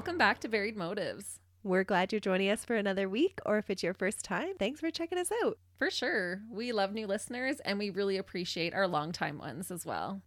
[0.00, 1.40] Welcome back to Buried Motives.
[1.62, 4.80] We're glad you're joining us for another week, or if it's your first time, thanks
[4.80, 5.58] for checking us out.
[5.76, 6.40] For sure.
[6.50, 10.22] We love new listeners and we really appreciate our longtime ones as well.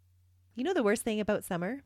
[0.54, 1.81] You know, the worst thing about summer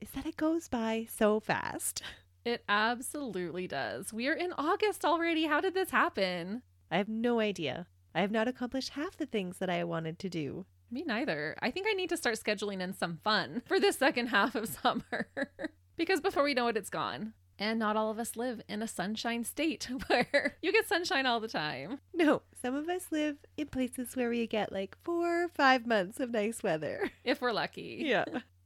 [0.00, 2.02] is that it goes by so fast.
[2.44, 4.12] It absolutely does.
[4.12, 5.44] We are in August already.
[5.44, 6.62] How did this happen?
[6.90, 7.86] I have no idea.
[8.12, 10.66] I have not accomplished half the things that I wanted to do.
[10.90, 11.54] Me neither.
[11.62, 14.68] I think I need to start scheduling in some fun for the second half of
[14.82, 15.28] summer
[16.00, 17.34] because before we know it, it's gone.
[17.58, 21.40] And not all of us live in a sunshine state where you get sunshine all
[21.40, 22.00] the time.
[22.14, 26.18] No, some of us live in places where we get like four or five months
[26.18, 27.10] of nice weather.
[27.22, 27.98] If we're lucky.
[28.06, 28.24] Yeah.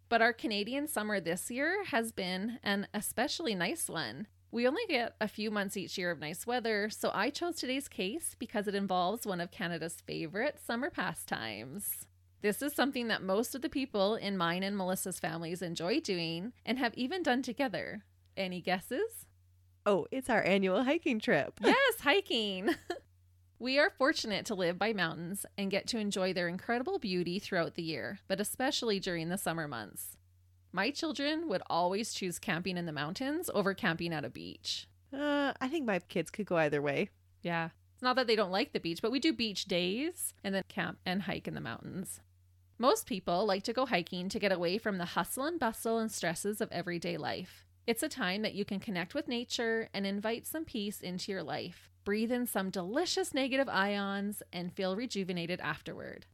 [0.08, 4.28] But our Canadian summer this year has been an especially nice one.
[4.52, 7.88] We only get a few months each year of nice weather, so I chose today's
[7.88, 12.06] case because it involves one of Canada's favorite summer pastimes.
[12.44, 16.52] This is something that most of the people in mine and Melissa's families enjoy doing
[16.66, 18.04] and have even done together.
[18.36, 19.24] Any guesses?
[19.86, 21.58] Oh, it's our annual hiking trip.
[21.64, 22.74] yes, hiking.
[23.58, 27.76] we are fortunate to live by mountains and get to enjoy their incredible beauty throughout
[27.76, 30.18] the year, but especially during the summer months.
[30.70, 34.86] My children would always choose camping in the mountains over camping at a beach.
[35.14, 37.08] Uh, I think my kids could go either way.
[37.40, 37.70] Yeah.
[37.94, 40.64] It's not that they don't like the beach, but we do beach days and then
[40.68, 42.20] camp and hike in the mountains.
[42.84, 46.12] Most people like to go hiking to get away from the hustle and bustle and
[46.12, 47.64] stresses of everyday life.
[47.86, 51.42] It's a time that you can connect with nature and invite some peace into your
[51.42, 51.88] life.
[52.04, 56.26] Breathe in some delicious negative ions and feel rejuvenated afterward.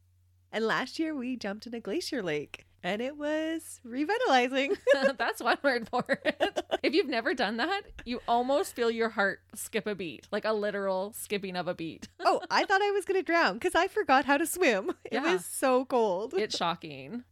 [0.51, 4.75] And last year we jumped in a glacier lake and it was revitalizing.
[5.17, 6.61] That's one word for it.
[6.83, 10.53] If you've never done that, you almost feel your heart skip a beat, like a
[10.53, 12.07] literal skipping of a beat.
[12.21, 14.91] oh, I thought I was going to drown because I forgot how to swim.
[15.05, 15.33] It Yeah.
[15.33, 16.33] was so cold.
[16.35, 17.23] It's shocking.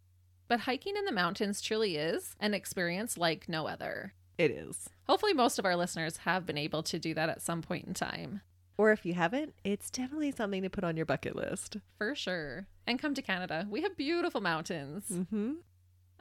[0.47, 4.13] But hiking in the mountains truly is an experience like no other.
[4.37, 4.89] it is.
[5.07, 7.93] Hopefully, most of our listeners have been able to do that at some point in
[7.93, 8.41] time.
[8.77, 11.77] Or if you haven't, it's definitely something to put on your bucket list.
[11.97, 12.67] For sure.
[12.89, 13.67] And come to Canada.
[13.69, 15.05] We have beautiful mountains.
[15.11, 15.51] Mm-hmm.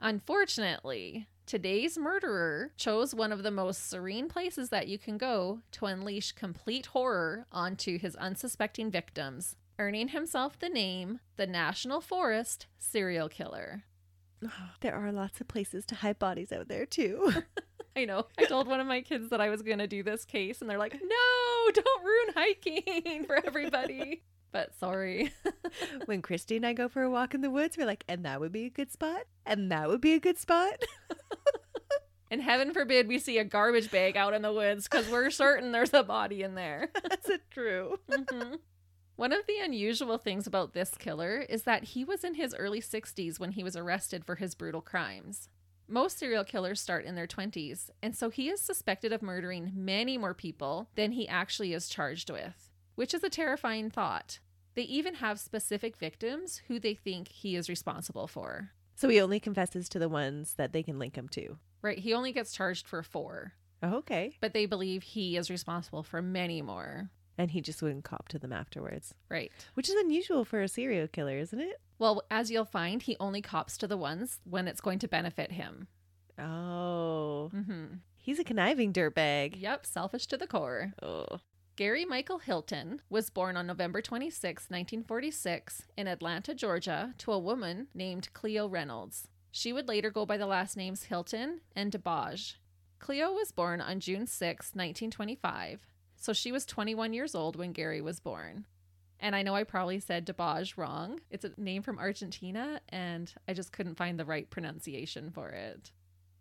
[0.01, 5.87] Unfortunately, today's murderer chose one of the most serene places that you can go to
[5.87, 13.29] unleash complete horror onto his unsuspecting victims, earning himself the name the National Forest Serial
[13.29, 13.85] Killer.
[14.81, 17.33] There are lots of places to hide bodies out there too.
[17.95, 18.27] I know.
[18.37, 20.69] I told one of my kids that I was going to do this case, and
[20.69, 24.21] they're like, no, don't ruin hiking for everybody.
[24.51, 25.31] But sorry.
[26.05, 28.39] when Christy and I go for a walk in the woods, we're like, and that
[28.39, 30.83] would be a good spot, and that would be a good spot.
[32.31, 35.71] And heaven forbid we see a garbage bag out in the woods because we're certain
[35.71, 36.89] there's a body in there.
[37.09, 37.99] That's it true.
[38.09, 38.59] Mhm.
[39.15, 42.81] One of the unusual things about this killer is that he was in his early
[42.81, 45.49] 60s when he was arrested for his brutal crimes.
[45.87, 50.15] Most serial killers start in their 20s, and so he is suspected of murdering many
[50.17, 52.68] more people than he actually is charged with,
[52.99, 54.39] which is a terrifying thought.
[54.75, 58.71] They even have specific victims who they think he is responsible for.
[58.95, 61.59] So he only confesses to the ones that they can link him to.
[61.81, 64.35] Right, he only gets charged for four, Oh, okay.
[64.41, 67.09] but they believe he is responsible for many more.
[67.37, 69.49] And he just wouldn't cop to them afterwards, Right.
[69.75, 71.79] which is unusual for a serial killer, isn't it?
[71.99, 75.53] Well, as you'll find, he only cops to the ones when it's going to benefit
[75.53, 75.87] him.
[76.37, 77.85] Oh, hmm
[78.17, 79.53] he's a conniving dirtbag.
[79.55, 80.91] Yep, selfish to the core.
[81.01, 81.39] Oh,
[81.79, 87.87] Gary Michael Hilton was born on November 26, 1946, in Atlanta, Georgia, to a woman
[87.93, 89.29] named Cleo Reynolds.
[89.49, 92.55] She would later go by the last names Hilton and DeBage.
[92.99, 95.87] Cleo was born on June 6, 1925,
[96.17, 98.65] so she was 21 years old when Gary was born.
[99.17, 101.21] And I know I probably said DeBage wrong.
[101.31, 105.93] It's a name from Argentina, and I just couldn't find the right pronunciation for it.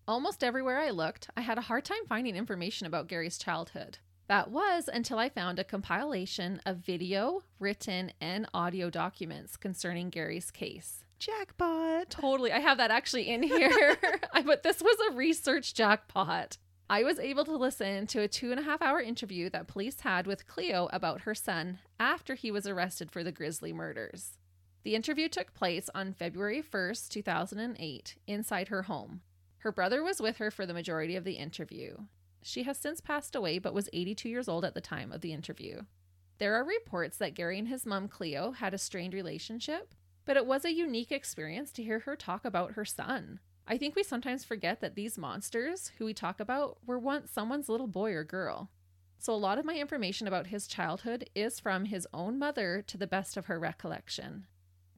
[0.09, 3.99] Almost everywhere I looked, I had a hard time finding information about Gary's childhood.
[4.29, 10.51] That was until I found a compilation of video, written, and audio documents concerning Gary's
[10.51, 11.03] case.
[11.19, 12.11] jackpot.
[12.11, 12.53] Totally.
[12.53, 13.97] I have that actually in here.
[14.33, 16.59] I but this was a research jackpot.
[16.91, 20.01] I was able to listen to a two and a half hour interview that police
[20.01, 24.39] had with Cleo about her son after he was arrested for the Grisly murders.
[24.85, 29.23] The interview took place on February 1st, 2008, inside her home.
[29.59, 31.97] Her brother was with her for the majority of the interview.
[32.43, 35.33] She has since passed away but was 82 years old at the time of the
[35.33, 35.83] interview.
[36.39, 39.95] There are reports that Gary and his mom Cleo had a strained relationship,
[40.25, 43.41] but it was a unique experience to hear her talk about her son.
[43.67, 47.69] I think we sometimes forget that these monsters who we talk about were once someone's
[47.69, 48.71] little boy or girl.
[49.19, 52.97] So, a lot of my information about his childhood is from his own mother to
[52.97, 54.47] the best of her recollection.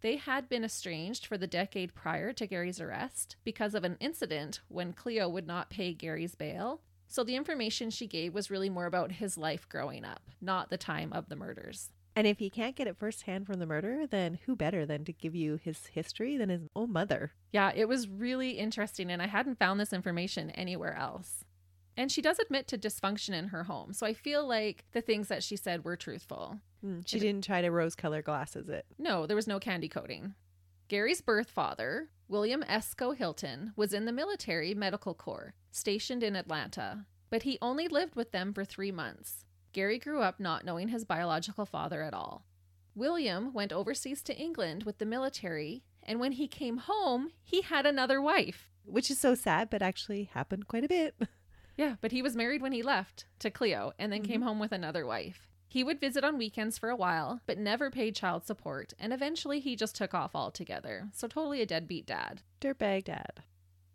[0.02, 4.60] They had been estranged for the decade prior to Gary's arrest because of an incident
[4.68, 6.82] when Cleo would not pay Gary's bail.
[7.12, 10.78] So, the information she gave was really more about his life growing up, not the
[10.78, 11.90] time of the murders.
[12.14, 15.12] And if he can't get it firsthand from the murderer, then who better than to
[15.12, 17.32] give you his history than his own mother?
[17.52, 21.44] Yeah, it was really interesting, and I hadn't found this information anywhere else.
[21.96, 23.92] And she does admit to dysfunction in her home.
[23.92, 26.60] So I feel like the things that she said were truthful.
[26.86, 28.86] Mm, she didn't try to rose color glasses it.
[28.98, 30.34] No, there was no candy coating.
[30.86, 37.04] Gary's birth father, William Esco Hilton, was in the military medical corps, stationed in Atlanta,
[37.28, 39.44] but he only lived with them for three months.
[39.72, 42.46] Gary grew up not knowing his biological father at all.
[42.94, 47.84] William went overseas to England with the military, and when he came home, he had
[47.84, 48.70] another wife.
[48.84, 51.16] Which is so sad, but actually happened quite a bit.
[51.76, 54.48] Yeah, but he was married when he left to Cleo and then came mm-hmm.
[54.48, 55.48] home with another wife.
[55.70, 59.60] He would visit on weekends for a while, but never paid child support, and eventually
[59.60, 61.08] he just took off altogether.
[61.12, 62.42] So, totally a deadbeat dad.
[62.60, 63.44] Dirtbag dad.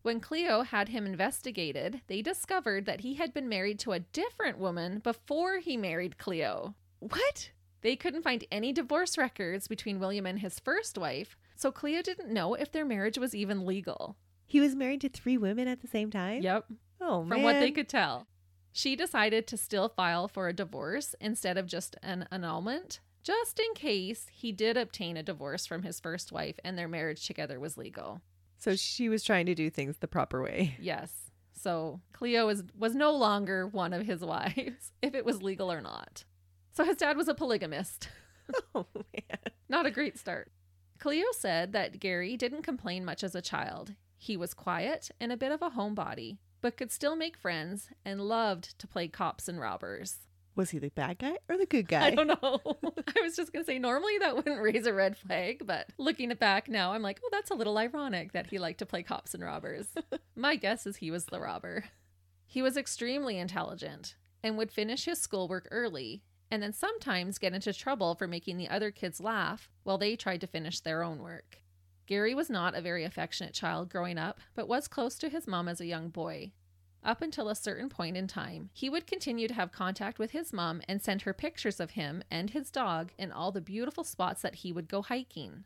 [0.01, 4.57] When Cleo had him investigated, they discovered that he had been married to a different
[4.57, 6.75] woman before he married Cleo.
[6.99, 7.51] What?
[7.81, 12.31] They couldn't find any divorce records between William and his first wife, so Cleo didn't
[12.33, 14.15] know if their marriage was even legal.
[14.47, 16.41] He was married to three women at the same time?
[16.41, 16.67] Yep,
[17.01, 17.29] Oh, man.
[17.29, 18.27] from what they could tell.
[18.77, 23.73] She decided to still file for a divorce instead of just an annulment, just in
[23.73, 27.77] case he did obtain a divorce from his first wife and their marriage together was
[27.77, 28.19] legal.
[28.57, 30.75] So she was trying to do things the proper way.
[30.77, 31.31] Yes.
[31.53, 35.79] So Cleo was, was no longer one of his wives, if it was legal or
[35.79, 36.25] not.
[36.73, 38.09] So his dad was a polygamist.
[38.75, 39.39] Oh, man.
[39.69, 40.51] Not a great start.
[40.99, 43.93] Cleo said that Gary didn't complain much as a child.
[44.17, 48.19] He was quiet and a bit of a homebody, but could still make friends and
[48.19, 50.21] loved to play cops and robbers.
[50.55, 52.07] Was he the bad guy or the good guy?
[52.07, 52.59] I don't know.
[53.15, 56.33] I was just going to say, normally that wouldn't raise a red flag, but looking
[56.33, 59.35] back now, I'm like, oh, that's a little ironic that he liked to play cops
[59.35, 59.89] and robbers.
[60.35, 61.83] My guess is he was the robber.
[62.47, 67.73] He was extremely intelligent and would finish his schoolwork early and then sometimes get into
[67.73, 71.59] trouble for making the other kids laugh while they tried to finish their own work.
[72.05, 75.67] Gary was not a very affectionate child growing up, but was close to his mom
[75.67, 76.51] as a young boy.
[77.03, 80.51] Up until a certain point in time, he would continue to have contact with his
[80.51, 84.41] mom and send her pictures of him and his dog in all the beautiful spots
[84.41, 85.65] that he would go hiking.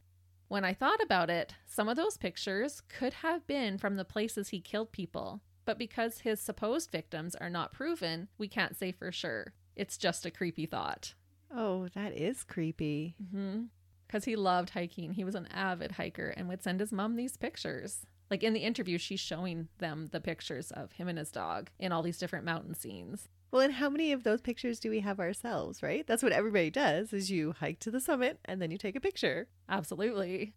[0.49, 4.49] When I thought about it, some of those pictures could have been from the places
[4.49, 9.11] he killed people, but because his supposed victims are not proven, we can't say for
[9.11, 9.53] sure.
[9.75, 11.13] It's just a creepy thought.
[11.55, 13.15] Oh, that is creepy.
[13.23, 13.65] Mm-hmm.
[14.09, 15.13] Because he loved hiking.
[15.13, 18.07] He was an avid hiker and would send his mom these pictures.
[18.31, 21.91] Like in the interview, she's showing them the pictures of him and his dog in
[21.91, 23.29] all these different mountain scenes.
[23.51, 26.07] Well, and how many of those pictures do we have ourselves, right?
[26.07, 28.99] That's what everybody does is you hike to the summit and then you take a
[28.99, 29.47] picture.
[29.69, 30.53] Absolutely.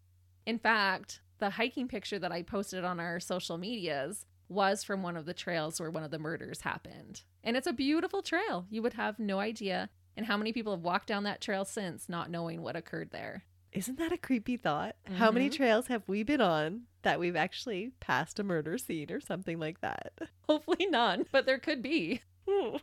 [0.47, 5.17] In fact, the hiking picture that I posted on our social medias was from one
[5.17, 7.23] of the trails where one of the murders happened.
[7.45, 8.67] And it's a beautiful trail.
[8.71, 9.91] You would have no idea.
[10.16, 13.45] And how many people have walked down that trail since not knowing what occurred there?
[13.73, 14.97] Isn't that a creepy thought?
[15.14, 15.54] How many Mhm.
[15.57, 19.81] trails have we been on that we've actually passed a murder scene or something like
[19.81, 20.12] that?
[20.42, 22.21] Hopefully none, but there could be.
[22.47, 22.76] Hmm.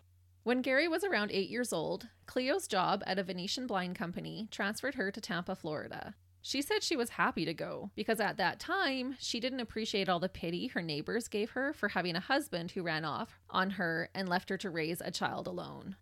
[0.43, 4.95] When Gary was around eight years old, Cleo's job at a Venetian blind company transferred
[4.95, 6.15] her to Tampa, Florida.
[6.41, 10.19] She said she was happy to go because at that time, she didn't appreciate all
[10.21, 14.09] the pity her neighbors gave her for having a husband who ran off on her
[14.15, 15.97] and left her to raise a child alone.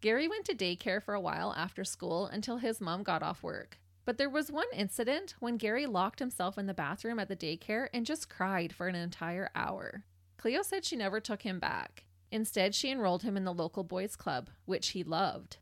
[0.00, 3.78] Gary went to daycare for a while after school until his mom got off work.
[4.06, 7.88] But there was one incident when Gary locked himself in the bathroom at the daycare
[7.92, 10.04] and just cried for an entire hour.
[10.38, 12.04] Cleo said she never took him back.
[12.32, 15.58] Instead, she enrolled him in the local boys' club, which he loved.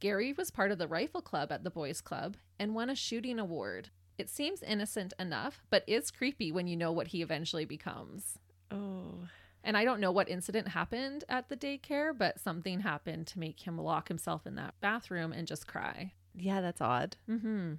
[0.00, 3.38] Gary was part of the rifle club at the boys' club and won a shooting
[3.38, 3.90] award.
[4.16, 8.38] It seems innocent enough, but is creepy when you know what he eventually becomes.
[8.70, 9.28] Oh,
[9.64, 13.60] And I don't know what incident happened at the daycare, but something happened to make
[13.66, 16.12] him lock himself in that bathroom and just cry.
[16.34, 17.16] yeah, that's odd.
[17.26, 17.74] hmm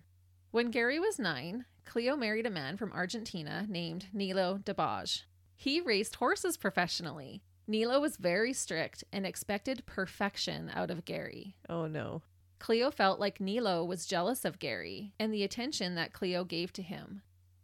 [0.52, 5.24] When Gary was nine, Cleo married a man from Argentina named Nilo DeBage.
[5.56, 7.44] He raced horses professionally.
[7.68, 11.56] Nilo was very strict and expected perfection out of Gary.
[11.70, 12.22] Oh, no.
[12.60, 16.82] Cleo felt like Nilo was jealous of Gary and the attention that Cleo gave to
[16.82, 17.22] him.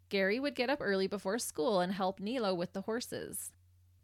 [0.10, 3.52] Gary would get up early before school and help Nilo with the horses.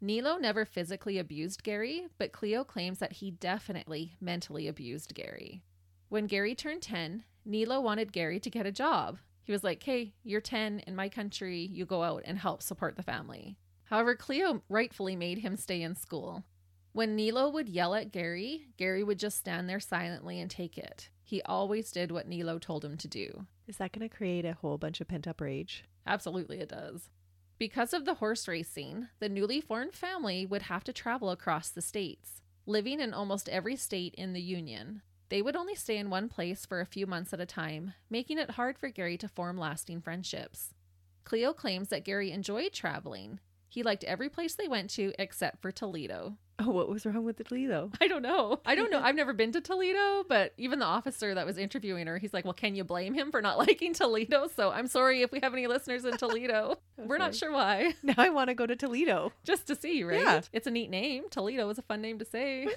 [0.00, 5.62] Nilo never physically abused Gary, but Cleo claims that he definitely mentally abused Gary.
[6.08, 9.18] When Gary turned 10, Nilo wanted Gary to get a job.
[9.42, 12.96] He was like, hey, you're 10 in my country, you go out and help support
[12.96, 13.56] the family.
[13.84, 16.44] However, Cleo rightfully made him stay in school.
[16.92, 21.10] When Nilo would yell at Gary, Gary would just stand there silently and take it.
[21.22, 23.46] He always did what Nilo told him to do.
[23.66, 25.84] Is that going to create a whole bunch of pent up rage?
[26.06, 27.10] Absolutely, it does.
[27.58, 31.80] Because of the horse racing, the newly formed family would have to travel across the
[31.80, 35.00] states, living in almost every state in the Union.
[35.30, 38.38] They would only stay in one place for a few months at a time, making
[38.38, 40.74] it hard for Gary to form lasting friendships.
[41.24, 43.40] Cleo claims that Gary enjoyed traveling.
[43.68, 46.36] He liked every place they went to except for Toledo.
[46.58, 47.90] Oh, what was wrong with the Toledo?
[48.00, 48.60] I don't know.
[48.64, 49.00] I don't know.
[49.04, 52.44] I've never been to Toledo, but even the officer that was interviewing her, he's like,
[52.46, 54.48] Well, can you blame him for not liking Toledo?
[54.56, 56.78] So I'm sorry if we have any listeners in Toledo.
[56.96, 57.94] We're not sure why.
[58.02, 59.32] Now I want to go to Toledo.
[59.44, 60.18] Just to see, right?
[60.20, 60.40] Yeah.
[60.52, 61.24] It's a neat name.
[61.30, 62.68] Toledo is a fun name to say.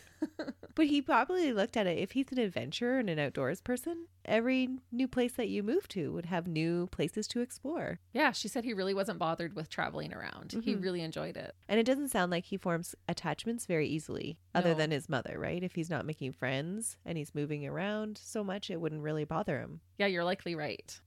[0.75, 1.97] But he probably looked at it.
[1.99, 6.11] If he's an adventurer and an outdoors person, every new place that you move to
[6.13, 7.99] would have new places to explore.
[8.13, 10.53] yeah, she said he really wasn't bothered with traveling around.
[10.63, 10.83] He Mhm.
[10.83, 11.55] really enjoyed it.
[11.67, 14.75] And it doesn't sound like he forms attachments very easily, other No.
[14.75, 15.63] than his mother, right?
[15.63, 19.59] If he's not making friends and he's moving around so much, it wouldn't really bother
[19.59, 19.79] him.
[19.97, 20.99] Yeah, you're likely right.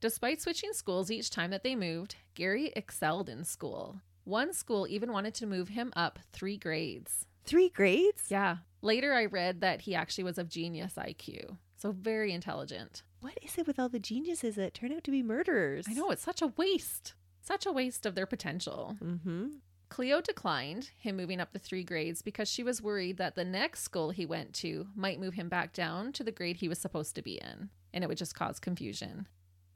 [0.00, 4.00] Despite switching schools each time that they moved, Gary excelled in school.
[4.24, 7.26] One school even wanted to move him up three grades.
[7.44, 8.24] Three grades?
[8.28, 8.58] Yeah.
[8.82, 11.56] Later, I read that he actually was of genius IQ.
[11.76, 13.02] So very intelligent.
[13.20, 15.86] What is it with all the geniuses that turn out to be murderers?
[15.88, 17.14] I know, it's such a waste.
[17.42, 18.96] Such a waste of their potential.
[19.02, 19.46] Mm-hmm.
[19.90, 23.82] Cleo declined him moving up the three grades because she was worried that the next
[23.82, 27.16] school he went to might move him back down to the grade he was supposed
[27.16, 29.26] to be in, and it would just cause confusion.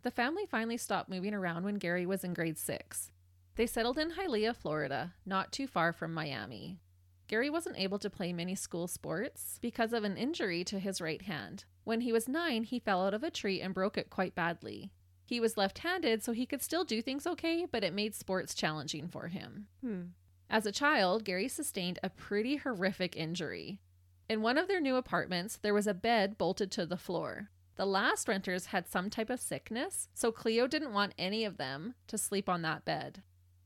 [0.03, 3.11] The family finally stopped moving around when Gary was in grade six.
[3.57, 6.79] They settled in Hialeah, Florida, not too far from Miami.
[7.27, 11.23] Gary wasn't able to play many school sports because of an injury to his right
[11.23, 11.65] hand.
[11.83, 14.93] When he was nine, he fell out of a tree and broke it quite badly.
[15.27, 18.55] He was left handed, so he could still do things okay, but it made sports
[18.55, 19.69] challenging for him.
[19.81, 20.03] Hmm.
[20.51, 23.81] As a child, Gary sustained a pretty horrific injury.
[24.29, 27.49] In one of their new apartments, there was a bed bolted to the floor.
[27.77, 31.95] The last renters had some type of sickness, so Cleo didn't want any of them
[32.07, 33.23] to sleep on that bed.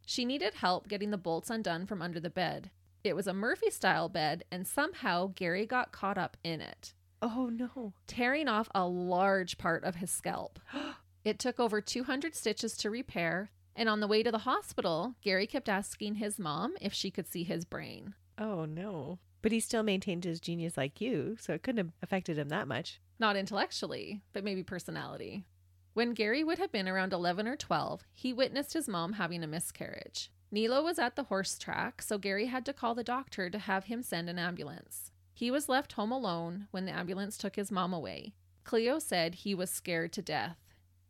[0.07, 2.71] She needed help getting the bolts undone from under the bed.
[3.05, 7.51] It was a Murphy style bed, and somehow Gary got caught up in it, Oh
[7.53, 7.93] no.
[8.07, 10.59] tearing off a large part of his scalp.
[11.29, 15.47] It took over 200 stitches to repair, and on the way to the hospital, Gary
[15.47, 18.15] kept asking his mom if she could see his brain.
[18.39, 19.19] Oh no.
[19.43, 22.99] But he still maintained his genius IQ, so it couldn't have affected him that much.
[23.19, 25.45] Not intellectually, but maybe personality.
[25.93, 29.47] When Gary would have been around 11 or 12, he witnessed his mom having a
[29.47, 30.31] miscarriage.
[30.51, 33.85] Nilo was at the horse track, so Gary had to call the doctor to have
[33.85, 35.11] him send an ambulance.
[35.35, 38.33] He was left home alone when the ambulance took his mom away.
[38.65, 40.57] Cleo said he was scared to death.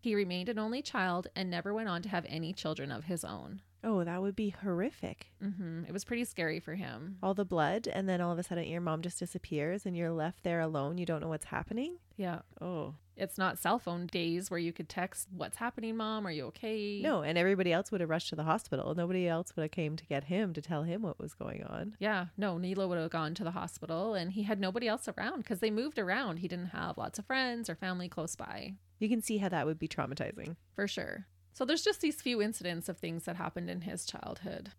[0.01, 3.25] He remained an only child and never went on to have any children of his
[3.25, 3.63] own.
[3.85, 5.29] Oh, that would be horrific.
[5.41, 7.17] hmm It was pretty scary for him.
[7.23, 10.11] All the blood, and then all of a sudden your mom just disappears and you're
[10.11, 10.99] left there alone.
[10.99, 11.99] You don't know what's happening.
[12.17, 12.41] Yeah.
[12.61, 12.95] Oh.
[13.17, 16.27] It's not cell phone days where you could text, What's happening, mom?
[16.27, 17.01] Are you okay?
[17.03, 18.95] No, and everybody else would have rushed to the hospital.
[18.97, 21.95] Nobody else would have came to get him to tell him what was going on.
[22.01, 25.39] Yeah, no, Nilo would have gone to the hospital and he had nobody else around
[25.43, 26.39] because they moved around.
[26.39, 29.67] He didn't have lots of friends or family close by, You can see how that
[29.67, 30.57] would be traumatizing.
[30.75, 31.27] for sure.
[31.53, 34.71] So there's just these few incidents of things that happened in his childhood.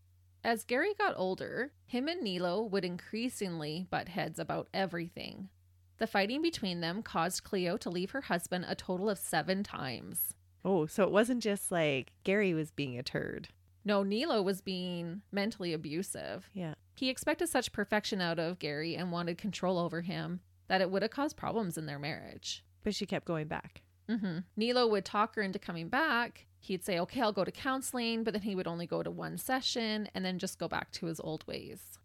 [0.44, 5.50] As Gary got older, him and Nilo would increasingly butt heads about everything.
[5.98, 10.34] The fighting between them caused Cleo to leave her husband a total of seven times.
[10.64, 13.50] Oh, so it wasn't just like Gary was being a turd.
[13.84, 16.50] No, Nilo was being mentally abusive.
[16.54, 16.76] Yeah.
[16.96, 21.02] He expected such perfection out of Gary and wanted control over him that it would
[21.02, 22.64] have caused problems in their marriage.
[22.84, 23.82] But she kept going back.
[24.10, 26.46] Hmm Nilo would talk her into coming back.
[26.60, 29.38] He'd say, okay, I'll go to counseling, but then he would only go to one
[29.38, 32.00] session and then just go back to his old ways.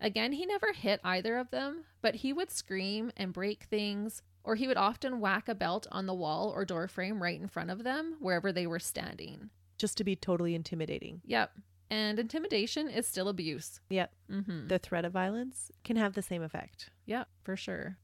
[0.00, 4.54] Again, he never hit either of them, but he would scream and break things, or
[4.56, 7.70] he would often whack a belt on the wall or door frame right in front
[7.70, 9.50] of them, wherever they were standing.
[9.78, 11.20] Just to be totally intimidating.
[11.26, 11.52] Yep.
[11.90, 13.80] And intimidation is still abuse.
[13.90, 14.12] Yep.
[14.30, 14.68] Mm-hmm.
[14.68, 16.90] The threat of violence can have the same effect.
[17.04, 17.98] Yeah, for sure.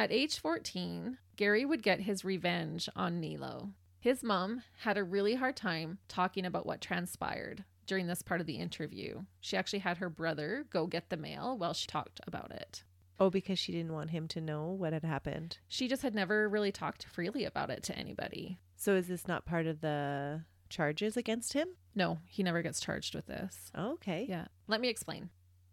[0.00, 3.72] At age 14, Gary would get his revenge on Nilo.
[3.98, 8.46] His mom had a really hard time talking about what transpired during this part of
[8.46, 9.24] the interview.
[9.42, 12.82] She actually had her brother go get the mail while she talked about it.
[13.18, 15.58] Oh, because she didn't want him to know what had happened.
[15.68, 18.58] She just had never really talked freely about it to anybody.
[18.76, 21.76] So is this not part of the charges against him?
[21.94, 23.70] No, he never gets charged with this.
[23.76, 24.24] Okay.
[24.26, 24.46] Yeah.
[24.66, 25.28] Let me explain.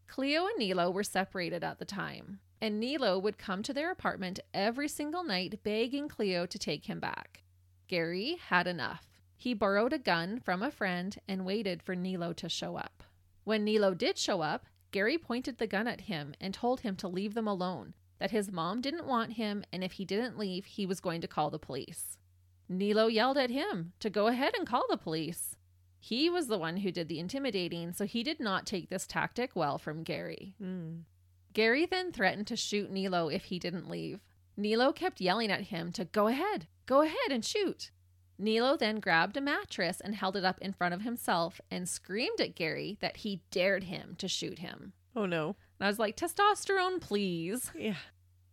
[0.10, 4.40] Cleo and Nilo were separated at the time, and Nilo would come to their apartment
[4.54, 7.44] every single night begging Cleo to take him back.
[7.88, 9.08] Gary had enough.
[9.36, 13.04] He borrowed a gun from a friend and waited for Nilo to show up.
[13.44, 17.08] When Nilo did show up, Gary pointed the gun at him and told him to
[17.08, 20.86] leave them alone, that his mom didn't want him, and if he didn't leave, he
[20.86, 22.18] was going to call the police.
[22.68, 25.56] Nilo yelled at him to go ahead and call the police.
[26.00, 29.56] He was the one who did the intimidating, so he did not take this tactic
[29.56, 30.56] well from Gary.
[30.62, 31.04] Mm.
[31.58, 34.20] Gary then threatened to shoot Nilo if he didn't leave.
[34.56, 37.90] Nilo kept yelling at him to go ahead, go ahead and shoot.
[38.38, 42.40] Nilo then grabbed a mattress and held it up in front of himself and screamed
[42.40, 44.94] at Gary that he dared him to shoot him.
[45.16, 45.56] Oh no.
[45.80, 47.72] And I was like, testosterone, please.
[47.76, 47.96] Yeah.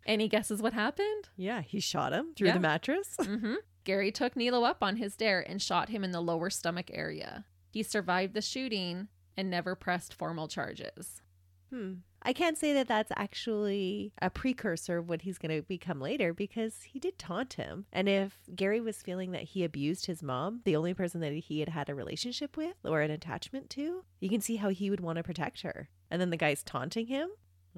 [0.06, 1.28] Any guesses what happened?
[1.36, 2.54] Yeah, he shot him through Yeah.
[2.54, 3.16] the mattress.
[3.22, 6.90] hmm Gary took Nilo up on his dare and shot him in the lower stomach
[6.90, 7.44] area.
[7.70, 11.20] He survived the shooting and never pressed formal charges.
[11.68, 11.96] Hmm.
[12.24, 16.32] I can't say that that's actually a precursor of what he's going to become later
[16.32, 17.84] because he did taunt him.
[17.92, 21.60] And if Gary was feeling that he abused his mom, the only person that he
[21.60, 25.00] had had a relationship with or an attachment to, you can see how he would
[25.00, 25.90] want to protect her.
[26.10, 27.28] And then the guy's taunting him?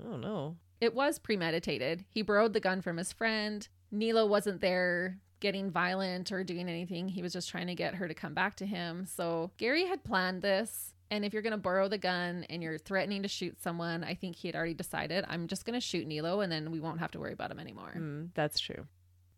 [0.01, 0.57] I don't know.
[0.81, 2.05] It was premeditated.
[2.11, 3.67] He borrowed the gun from his friend.
[3.91, 7.09] Nilo wasn't there getting violent or doing anything.
[7.09, 9.07] He was just trying to get her to come back to him.
[9.07, 10.95] So Gary had planned this.
[11.11, 14.15] And if you're going to borrow the gun and you're threatening to shoot someone, I
[14.15, 17.01] think he had already decided, I'm just going to shoot Nilo and then we won't
[17.01, 17.93] have to worry about him anymore.
[17.93, 18.87] Hmm, that's true.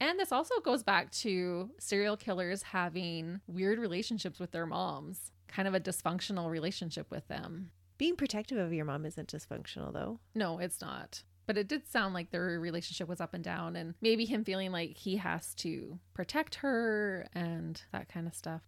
[0.00, 5.66] And this also goes back to serial killers having weird relationships with their moms, kind
[5.66, 7.70] of a dysfunctional relationship with them.
[7.98, 10.20] Being protective of your mom isn't dysfunctional, though.
[10.34, 11.24] No, it's not.
[11.46, 14.70] But it did sound like their relationship was up and down, and maybe him feeling
[14.70, 18.60] like he has to protect her and that kind of stuff.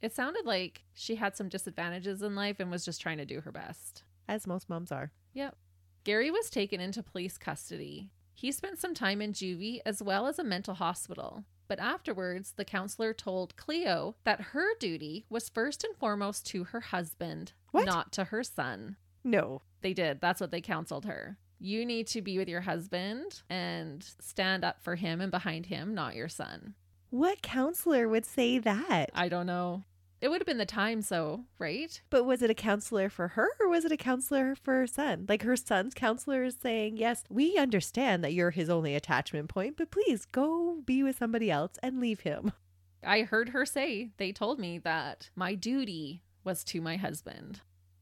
[0.00, 3.40] It sounded like she had some disadvantages in life and was just trying to do
[3.40, 4.02] her best.
[4.28, 5.10] As most moms are.
[5.34, 5.56] Yep.
[6.04, 8.10] Gary was taken into police custody.
[8.34, 11.44] He spent some time in juvie as well as a mental hospital.
[11.66, 16.80] But afterwards, the counselor told Cleo that her duty was first and foremost to her
[16.80, 17.84] husband, What?
[17.86, 18.96] not to her son.
[19.24, 19.62] No.
[19.82, 20.20] They did.
[20.20, 21.36] That's what they counseled her.
[21.60, 25.94] You need to be with your husband and stand up for him and behind him,
[25.94, 26.74] not your son.
[27.10, 29.10] What counselor would say that?
[29.14, 29.82] I don't know.
[30.20, 32.00] It would have been the time, so, right?
[32.10, 35.26] But was it a counselor for her or was it a counselor for her son?
[35.28, 39.76] Like her son's counselor is saying, Yes, we understand that you're his only attachment point,
[39.76, 42.52] but please go be with somebody else and leave him.
[43.04, 47.60] I heard her say, they told me that my duty was to my husband.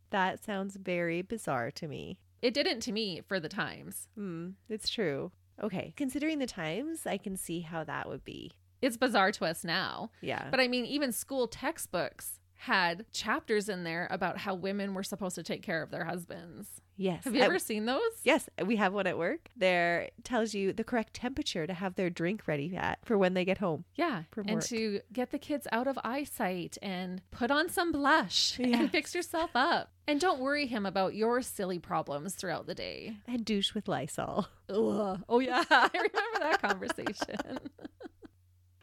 [0.09, 2.19] That sounds very bizarre to me.
[2.41, 4.09] It didn't to me for the times.
[4.15, 5.33] Hmm, it's true.
[5.63, 5.93] Okay.
[5.97, 8.53] Considering the times, I can see how that would be.
[8.83, 10.11] It's bizarre to us now.
[10.21, 10.49] Yeah.
[10.51, 15.35] But I mean, even school textbooks had chapters in there about how women were supposed
[15.35, 16.67] to take care of their husbands.
[16.97, 17.23] yes.
[17.25, 18.01] Have you I- ever seen those?
[18.25, 19.51] Yes, we have one at work.
[19.55, 23.45] There tells you the correct temperature to have their drink ready at for when they
[23.45, 23.85] get home.
[23.95, 24.23] Yeah.
[24.37, 24.65] And work.
[24.65, 29.51] to get the kids out of eyesight and put on some blush and fix yourself
[29.55, 29.91] up.
[30.09, 33.19] And don't worry him about your silly problems throughout the day.
[33.29, 34.49] And douche with Lysol.
[34.71, 35.21] Ugh.
[35.29, 35.63] Oh, yeah.
[35.71, 37.59] I remember that conversation.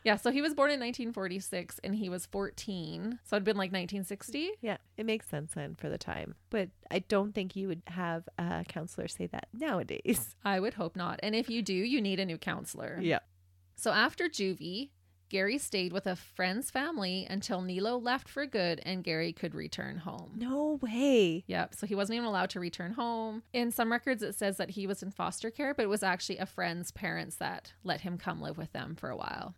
[0.03, 0.17] yeah.
[0.17, 3.19] So he was born in 1946 and he was 14.
[3.23, 4.51] So it'd been like 1960.
[4.61, 6.35] Yeah, it makes sense then for the time.
[6.49, 10.35] But I don't think you would have a counselor say that nowadays.
[10.45, 11.19] I would hope not.
[11.23, 12.99] And if you do, you need a new counselor.
[13.01, 13.19] Yeah.
[13.75, 14.89] So after juvie,
[15.29, 19.97] Gary stayed with a friend's family until Nilo left for good and Gary could return
[19.97, 20.33] home.
[20.35, 21.43] No way.
[21.47, 21.73] Yep.
[21.73, 23.41] So he wasn't even allowed to return home.
[23.51, 26.37] In some records, it says that he was in foster care, but it was actually
[26.37, 29.55] a friend's parents that let him come live with them for a while.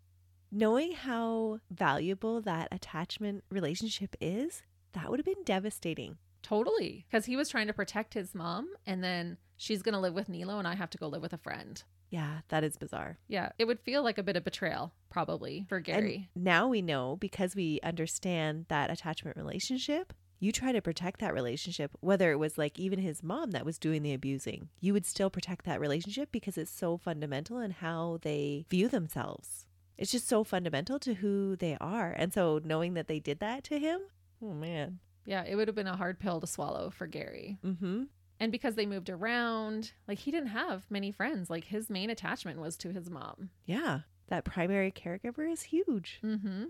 [0.51, 6.17] Knowing how valuable that attachment relationship is, that would have been devastating.
[6.41, 7.05] Totally.
[7.10, 10.29] Because he was trying to protect his mom, and then she's going to live with
[10.29, 11.84] Nilo, and I have to go live with a friend.
[12.10, 13.17] Yeah, that is bizarre.
[13.27, 13.49] Yeah.
[13.58, 16.29] It would feel like a bit of betrayal, probably, for Gary.
[16.36, 21.34] And now we know because we understand that attachment relationship, you try to protect that
[21.34, 25.05] relationship, whether it was like even his mom that was doing the abusing, you would
[25.05, 29.65] still protect that relationship because it's so fundamental in how they view themselves.
[29.97, 32.12] It's just so fundamental to who they are.
[32.12, 34.01] And so knowing that they did that to him,
[34.41, 34.99] oh man.
[35.25, 35.43] yeah.
[35.47, 37.58] It would have been a hard pill to swallow for Gary.
[37.65, 38.03] Mm-hmm.
[38.39, 41.49] And because they moved around, like he didn't have many friends.
[41.49, 43.49] Like his main attachment was to his mom.
[43.65, 43.99] Yeah.
[44.27, 46.19] That primary caregiver is huge.
[46.23, 46.65] Mm-hmm.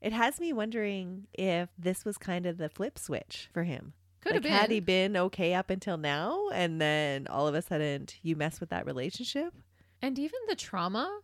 [0.00, 3.92] It has me wondering if this was kind of the flip switch for him.
[4.20, 4.52] Could like, have been.
[4.52, 8.58] had he been okay up until now, and then all of a sudden you mess
[8.58, 9.54] with that relationship.
[10.02, 11.20] and even the trauma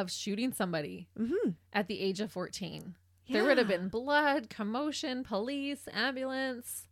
[0.00, 1.50] of shooting somebody Mm-hmm.
[1.72, 2.94] at the age of 14.
[3.30, 6.86] There would have been blood, commotion, police, ambulance.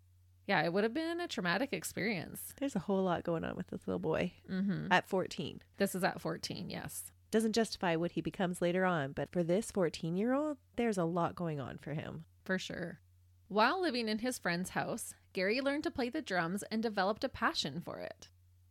[0.47, 2.53] Yeah, it would have been a traumatic experience.
[2.59, 4.89] There's a whole lot going on with this little boy Mm-hmm.
[4.91, 5.63] at 14.
[5.77, 7.13] This is at 14, yes.
[7.31, 11.05] Doesn't justify what he becomes later on, but for this 14 year old, there's a
[11.05, 12.25] lot going on for him.
[12.45, 13.01] For sure.
[13.49, 17.29] While living in his friend's house, Gary learned to play the drums and developed a
[17.29, 18.29] passion for it.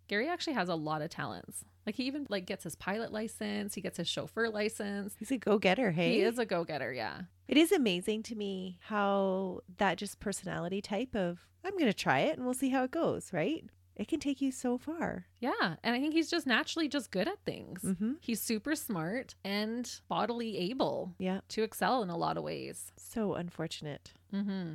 [0.08, 1.64] Gary actually has a lot of talents.
[1.86, 5.16] Like he even like gets his pilot license, he gets his chauffeur license.
[5.20, 6.14] He's a go getter, hey?
[6.14, 7.22] He is a go-getter, yeah.
[7.48, 12.20] It is amazing to me how that just personality type of, I'm going to try
[12.20, 13.66] it and we'll see how it goes, right?
[13.96, 15.26] It can take you so far.
[15.40, 17.82] Yeah, and I think he's just naturally just good at things.
[17.84, 18.14] Mm-hmm.
[18.22, 21.42] He's super smart and bodily able Yeah.
[21.50, 22.92] to excel in a lot of ways.
[22.98, 24.14] So unfortunate.
[24.34, 24.74] Mm-hmm.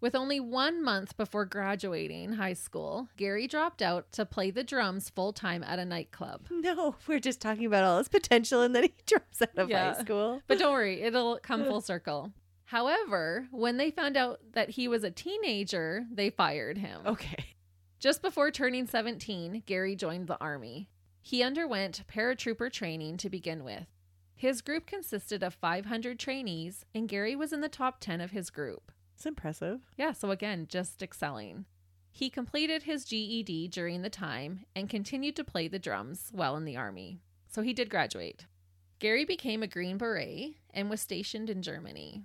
[0.00, 5.10] With only one month before graduating high school, Gary dropped out to play the drums
[5.10, 6.46] full time at a nightclub.
[6.50, 9.94] No, we're just talking about all his potential and then he drops out of Yeah.
[9.94, 10.40] high school.
[10.46, 12.32] But don't worry, it'll come full circle.
[12.64, 17.02] However, when they found out that he was a teenager, they fired him.
[17.04, 17.44] Okay.
[17.98, 20.88] Just before turning 17, Gary joined the Army.
[21.20, 23.86] He underwent paratrooper training to begin with.
[24.34, 28.48] His group consisted of 500 trainees, and Gary was in the top 10 of his
[28.48, 28.90] group.
[29.20, 29.82] It's impressive.
[29.98, 31.66] Yeah, so again, just excelling.
[32.10, 36.64] He completed his GED during the time and continued to play the drums while in
[36.64, 37.20] the Army.
[37.46, 38.46] So he did graduate.
[38.98, 42.22] Gary became a Green Beret and was stationed in Germany.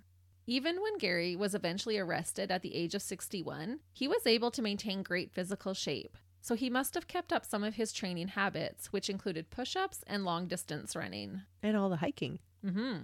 [0.48, 4.62] Even when Gary was eventually arrested at the age of 61, he was able to
[4.62, 6.18] maintain great physical shape.
[6.40, 10.02] So he must have kept up some of his training habits, which included push ups
[10.08, 11.42] and long distance running.
[11.62, 12.40] And all the hiking.
[12.66, 13.04] Mm-hmm.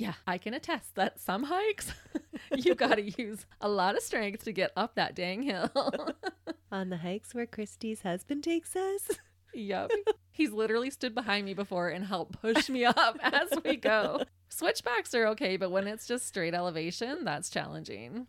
[0.00, 1.92] Yeah, I can attest that some hikes,
[2.56, 5.70] you got to use a lot of strength to get up that dang hill.
[6.72, 9.10] On the hikes where Christy's husband takes us.
[9.52, 9.90] yep.
[10.32, 14.22] He's literally stood behind me before and helped push me up as we go.
[14.48, 18.26] Switchbacks are okay, but when it's just straight elevation, that's challenging.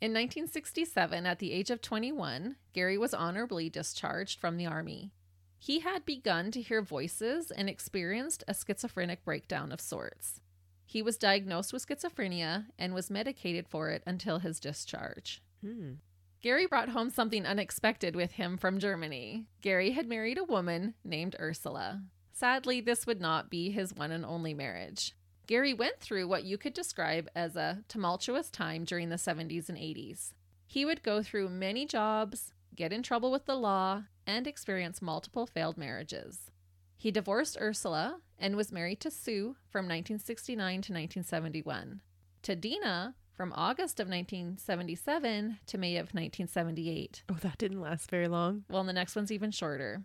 [0.00, 5.12] In 1967, at the age of 21, Gary was honorably discharged from the Army.
[5.60, 10.40] He had begun to hear voices and experienced a schizophrenic breakdown of sorts.
[10.84, 15.42] He was diagnosed with schizophrenia and was medicated for it until his discharge.
[15.64, 15.94] Hmm.
[16.42, 19.46] Gary brought home something unexpected with him from Germany.
[19.60, 22.02] Gary had married a woman named Ursula.
[22.32, 25.14] Sadly, this would not be his one and only marriage.
[25.46, 29.78] Gary went through what you could describe as a tumultuous time during the 70s and
[29.78, 30.32] 80s.
[30.66, 35.46] He would go through many jobs, get in trouble with the law, and experience multiple
[35.46, 36.50] failed marriages.
[36.96, 42.00] He divorced Ursula and was married to Sue from 1969 to 1971,
[42.42, 47.22] to Dina from August of 1977 to May of 1978.
[47.30, 48.64] Oh, that didn't last very long.
[48.68, 50.02] Well, and the next one's even shorter.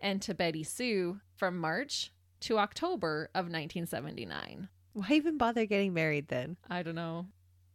[0.00, 4.68] And to Betty Sue from March to October of 1979.
[4.92, 6.56] Why even bother getting married then?
[6.68, 7.26] I don't know.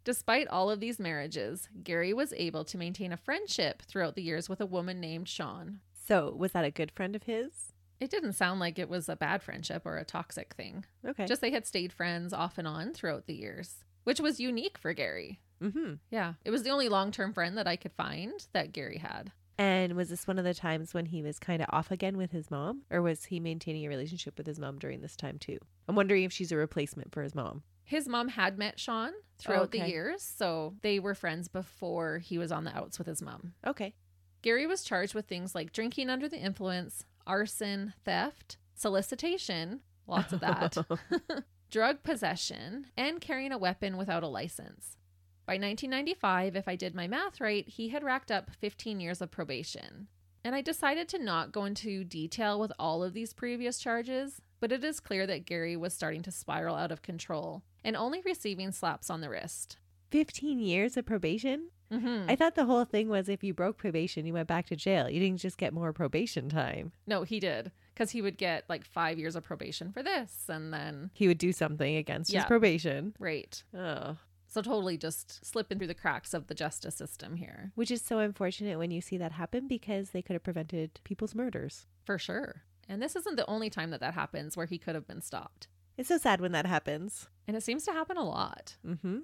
[0.03, 4.49] Despite all of these marriages, Gary was able to maintain a friendship throughout the years
[4.49, 5.79] with a woman named Sean.
[6.05, 7.70] So, was that a good friend of his?
[8.01, 10.83] It didn't sound like it was a bad friendship or a toxic thing.
[11.07, 11.25] Okay.
[11.27, 14.91] Just they had stayed friends off and on throughout the years, which was unique for
[14.93, 15.39] Gary.
[15.61, 15.93] mm-hmm.
[16.09, 19.31] Yeah, it was the only long term friend that I could find that Gary had.
[19.59, 22.31] And was this one of the times when he was kind of off again with
[22.31, 22.81] his mom?
[22.89, 25.59] Or was he maintaining a relationship with his mom during this time too?
[25.87, 27.61] I'm wondering if she's a replacement for his mom.
[27.83, 29.91] His mom had met Sean throughout the Okay.
[29.91, 33.53] years, so they were friends before he was on the outs with his mom.
[33.67, 33.93] Okay.
[34.41, 40.41] Gary was charged with things like drinking under the influence, arson, theft, solicitation, lots of
[40.41, 40.77] that,
[41.71, 44.97] drug possession, and carrying a weapon without a license.
[45.45, 49.31] By 1995, if I did my math right, he had racked up 15 years of
[49.31, 50.09] probation.
[50.43, 54.73] And I decided to not go into detail with all of these previous charges, but
[54.73, 58.73] it is clear that Gary was starting to spiral out of control and only receiving
[58.73, 59.77] slaps on the wrist.
[60.09, 61.69] 15 years of probation?
[61.91, 62.29] Mm-hmm.
[62.29, 65.09] I thought the whole thing was if you broke probation, you went back to jail.
[65.09, 66.91] You didn't just get more probation time.
[67.05, 67.71] No, he did.
[67.93, 70.45] Because he would get like five years of probation for this.
[70.47, 72.39] And then, He would do something against Yeah.
[72.41, 73.13] his probation.
[73.19, 73.61] right.
[73.73, 74.17] Oh.
[74.47, 77.71] So totally just slipping through the cracks of the justice system here.
[77.75, 81.33] Which is so unfortunate when you see that happen because they could have prevented people's
[81.33, 81.87] murders.
[82.03, 82.63] For sure.
[82.89, 85.69] And this isn't the only time that that happens where he could have been stopped.
[85.97, 87.29] It's so sad when that happens.
[87.47, 88.75] And it seems to happen a lot.
[88.85, 89.19] Mm-hmm.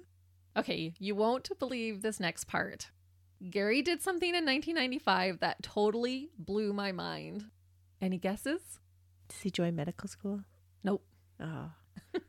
[0.58, 2.90] Okay, you won't believe this next part.
[3.50, 7.44] Gary did something in 1995 that totally blew my mind.
[8.00, 8.80] Any guesses?
[9.28, 10.42] Does he join medical school?
[10.82, 11.04] Nope.
[11.40, 11.70] Oh.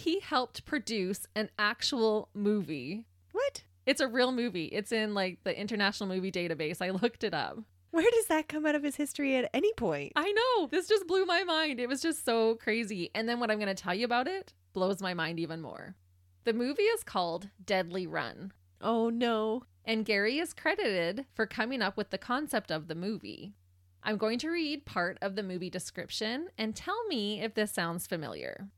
[0.00, 3.04] He helped produce an actual movie.
[3.32, 3.64] What?
[3.84, 4.64] It's a real movie.
[4.64, 6.80] It's in like the International Movie Database.
[6.80, 7.58] I looked it up.
[7.90, 10.12] Where does that come out of his history at any point?
[10.16, 10.68] I know.
[10.68, 11.80] This just blew my mind.
[11.80, 13.10] It was just so crazy.
[13.14, 15.96] And then what I'm going to tell you about it blows my mind even more.
[16.44, 18.52] The movie is called Deadly Run.
[18.80, 19.64] Oh no.
[19.84, 23.54] and Gary is credited for coming up with the concept of the movie.
[24.02, 28.06] I'm going to read part of the movie description and tell me if this sounds
[28.06, 28.68] familiar.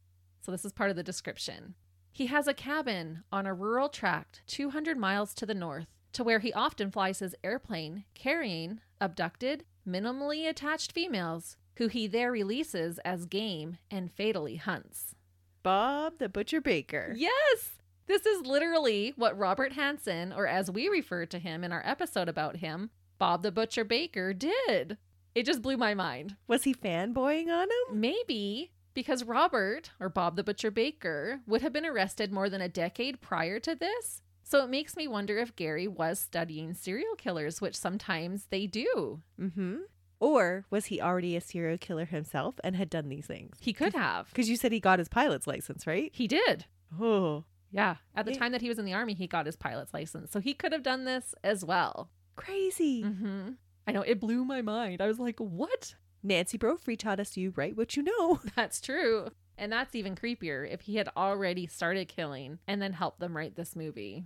[0.41, 1.75] So, this is part of the description.
[2.11, 6.41] He has a cabin on a rural tract 200 miles to the north, to where
[6.41, 13.25] he often flies his airplane carrying abducted, minimally attached females who he there releases as
[13.27, 15.15] game and fatally hunts.
[15.63, 17.15] Bob the Butcher Baker.
[17.17, 17.71] Yes!
[18.07, 22.29] This is literally what Robert Hansen, or as we refer to him in our episode
[22.29, 24.99] about him, Bob the Butcher Baker, did.
[25.35, 26.37] It just blew my mind.
[26.49, 28.01] Was he fanboying on him?
[28.01, 32.69] Maybe because Robert, or Bob the Butcher Baker, would have been arrested more than a
[32.69, 34.23] decade prior to this.
[34.43, 39.23] So it makes me wonder if Gary was studying serial killers, which sometimes they do.
[39.41, 39.77] Mm-hmm.
[40.23, 43.57] Or was he already a serial killer himself and had done these things?
[43.61, 44.29] He could have.
[44.29, 46.11] Because you said he got his pilot's license, right?
[46.15, 46.67] He did.
[47.01, 47.97] Oh, Yeah.
[48.15, 48.39] At the Yeah.
[48.39, 50.31] time that he was in the army, he got his pilot's license.
[50.31, 52.11] So he could have done this as well.
[52.37, 53.03] crazy.
[53.03, 53.51] hmm
[53.87, 54.03] I know.
[54.03, 55.01] It blew my mind.
[55.03, 55.97] I was like, what?
[56.23, 58.41] Nancy Brophy taught us you write what you know.
[58.57, 59.31] That's true.
[59.59, 63.55] And that's even creepier if he had already started killing and then helped them write
[63.57, 64.25] this movie.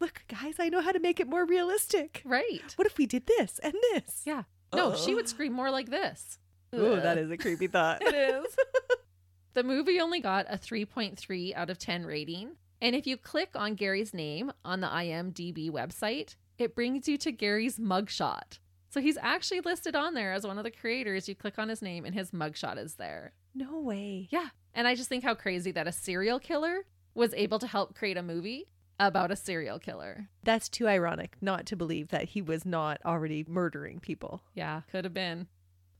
[0.00, 2.22] Look, guys, I know how to make it more realistic.
[2.24, 2.72] Right.
[2.76, 4.22] What if we did this and this?
[4.24, 4.42] Yeah.
[4.76, 6.38] No, she would scream more like this.
[6.72, 7.24] Oh, that Ugh.
[7.24, 8.02] is a creepy thought.
[8.04, 8.56] It is.
[9.54, 12.52] the movie only got a 3.3 out of 10 rating.
[12.82, 17.32] And if you click on Gary's name on the IMDb website, it brings you to
[17.32, 18.58] Gary's mugshot.
[18.90, 21.28] So he's actually listed on there as one of the creators.
[21.28, 23.32] You click on his name and his mugshot is there.
[23.54, 24.28] no way.
[24.30, 24.48] Yeah.
[24.74, 26.84] And I just think how crazy that a serial killer
[27.14, 28.66] was able to help create a movie
[29.00, 30.28] about a serial killer.
[30.42, 34.42] That's too ironic not to believe that he was not already murdering people.
[34.54, 35.48] Yeah, could have been.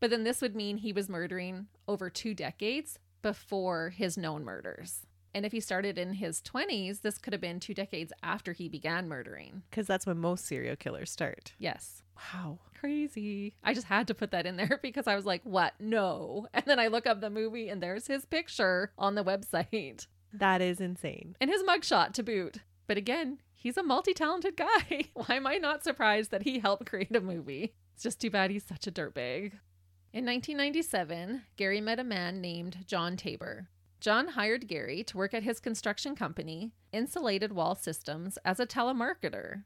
[0.00, 5.00] But then this would mean he was murdering over two decades before his known murders.
[5.35, 8.68] And if he started in his 20s, this could have been two decades after he
[8.68, 9.62] began murdering.
[9.70, 11.54] Because that's when most serial killers start.
[11.59, 12.02] Yes.
[12.33, 12.59] Wow.
[12.78, 13.54] Crazy.
[13.64, 15.72] I just had to put that in there because I was like, what?
[15.80, 16.46] No.
[16.54, 20.61] And then I look up the movie and there's his picture on the website That
[20.61, 21.35] is insane.
[21.40, 22.59] and his mugshot to boot.
[22.86, 25.10] But again, he's a multi talented guy.
[25.14, 27.74] Why am I not surprised that he helped create a movie?
[27.94, 29.52] It's just too bad he's such a dirtbag.
[30.12, 33.68] In 1997, Gary met a man named John Tabor.
[34.00, 39.64] John hired Gary to work at his construction company, Insulated Wall Systems, as a telemarketer.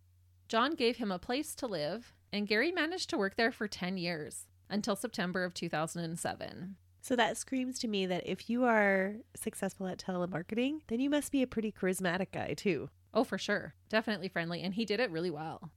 [0.48, 3.98] John gave him a place to live, and Gary managed to work there for 10
[3.98, 6.76] years until September of 2007.
[7.00, 11.33] So that screams to me that if you are successful at telemarketing, then you must
[11.33, 12.90] be a pretty charismatic guy too.
[13.14, 13.75] Oh, for sure.
[13.88, 15.71] Definitely friendly, and he did it really well.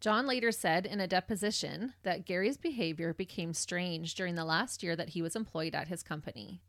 [0.00, 4.94] John later said in a deposition that Gary's behavior became strange during the last year
[4.94, 6.60] that he was employed at his company.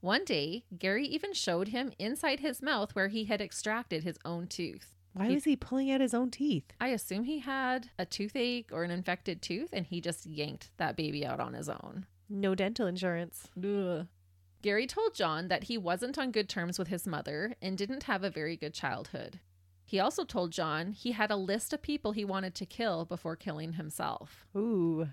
[0.00, 4.46] One day, Gary even showed him inside his mouth where he had extracted his own
[4.46, 4.94] tooth.
[5.14, 6.72] Why He- was he pulling out his own teeth?
[6.80, 10.96] I assume he had a toothache or an infected tooth, and he just yanked that
[10.96, 12.06] baby out on his own.
[12.28, 13.48] No dental insurance.
[13.56, 14.06] Ugh.
[14.60, 18.24] Gary told John that he wasn't on good terms with his mother and didn't have
[18.24, 19.40] a very good childhood.
[19.94, 23.36] He also told John he had a list of people he wanted to kill before
[23.36, 24.44] killing himself.
[24.56, 25.10] Ooh.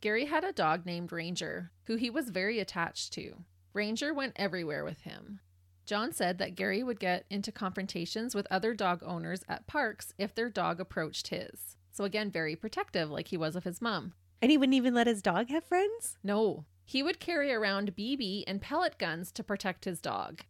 [0.00, 3.44] Gary had a dog named Ranger, who he was very attached to.
[3.74, 5.38] Ranger went everywhere with him.
[5.86, 10.34] John said that Gary would get into confrontations with other dog owners at parks if
[10.34, 11.76] their dog approached his.
[11.92, 14.14] So, again, very protective, like he was of his mom.
[14.42, 16.18] And he wouldn't even let his dog have friends?
[16.24, 20.40] No, he would carry around BB and pellet guns to protect his dog.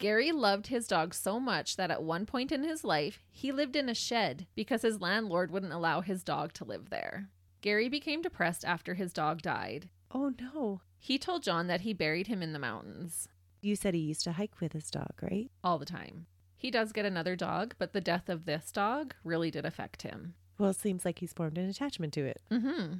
[0.00, 3.76] Gary loved his dog so much that at one point in his life, he lived
[3.76, 7.28] in a shed because his landlord wouldn't allow his dog to live there.
[7.60, 9.90] Gary became depressed after his dog died.
[10.10, 10.80] Oh no.
[10.98, 13.28] He told John that he buried him in the mountains
[13.60, 15.50] You said he used to hike with his dog, right?
[15.62, 16.26] all the time.
[16.56, 20.34] He does get another dog, but the death of this dog really did affect him.
[20.58, 22.40] Well, it seems like he's formed an attachment to it.
[22.50, 22.92] Mm hmm.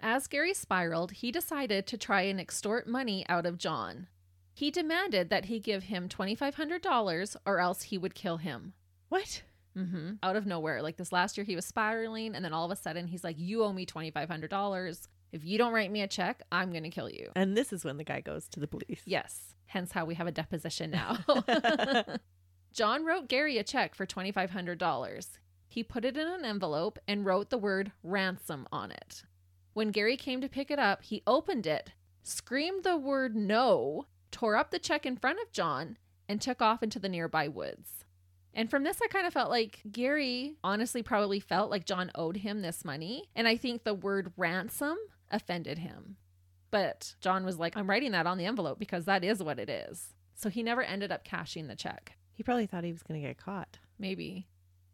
[0.00, 4.08] As Gary spiraled, he decided to try and extort money out of John.
[4.56, 8.72] He demanded that he give him $2,500 or else he would kill him.
[9.08, 9.42] What?
[9.74, 10.80] hmm Out of nowhere.
[10.80, 13.36] Like this last year, he was spiraling, and then all of a sudden, he's like,
[13.38, 15.08] You owe me $2,500.
[15.32, 17.30] If you don't write me a check, I'm going to kill you.
[17.34, 19.02] And this is when the guy goes to the police.
[19.04, 19.54] Yes.
[19.66, 21.18] Hence how we have a deposition now.
[22.72, 25.28] John wrote Gary a check for $2,500.
[25.66, 29.24] He put it in an envelope and wrote the word ransom on it.
[29.72, 31.90] When Gary came to pick it up, he opened it,
[32.22, 35.96] screamed the word no, tore up the check in front of John,
[36.28, 38.04] and took off into the nearby woods.
[38.52, 42.38] And from this, I kind of felt like Gary honestly probably felt like John owed
[42.38, 43.28] him this money.
[43.34, 44.96] And I think the word ransom
[45.30, 46.16] offended him.
[46.70, 49.68] But John was like, I'm writing that on the envelope because that is what it
[49.68, 50.14] is.
[50.34, 52.16] So he never ended up cashing the check.
[52.32, 53.78] He probably thought he was going to get caught.
[53.98, 54.46] Maybe.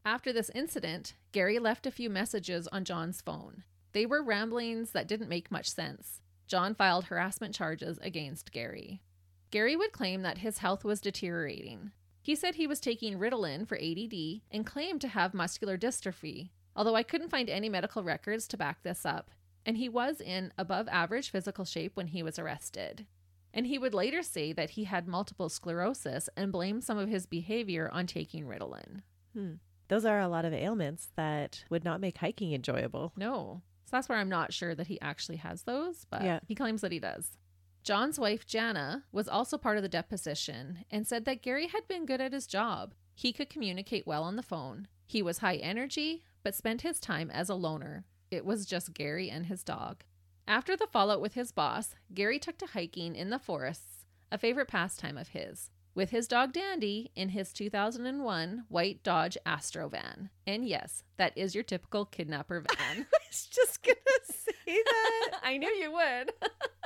[0.05, 3.65] After this incident, Gary left a few messages on John's phone.
[3.93, 6.21] They were ramblings that didn't make much sense.
[6.47, 9.03] John filed harassment charges against Gary.
[9.51, 11.91] Gary would claim that his health was deteriorating.
[12.23, 16.95] He said he was taking Ritalin for ADD and claimed to have muscular dystrophy, although
[16.95, 19.31] I couldn't find any medical records to back this up,
[19.67, 23.07] and he was in above average physical shape when he was arrested.
[23.53, 27.27] And he would later say that he had multiple sclerosis and blame some of his
[27.27, 29.03] behavior on taking Ritalin.
[29.35, 29.55] Hmm.
[29.89, 33.13] Those are a lot of ailments that would not make hiking enjoyable.
[33.17, 33.63] No.
[33.87, 36.39] So that's where I'm not sure that he actually has those, but Yeah.
[36.47, 37.37] he claims that he does.
[37.83, 42.07] John's wife, Jana, was also part of the deposition and said that Gary had been
[42.07, 42.95] good at his job.
[43.15, 44.87] He could communicate well on the phone.
[45.07, 48.05] He was high energy, but spent his time as a loner.
[48.31, 50.05] It was just Gary and his dog.
[50.47, 54.69] After the fallout with his boss, Gary took to hiking in the forests, a favorite
[54.69, 60.31] pastime of his, with his dog Dandy in his 2001 white Dodge Astro van.
[60.47, 63.07] And yes, that is your typical kidnapper van.
[63.13, 65.31] I was just gonna say that.
[65.43, 66.33] I knew you would.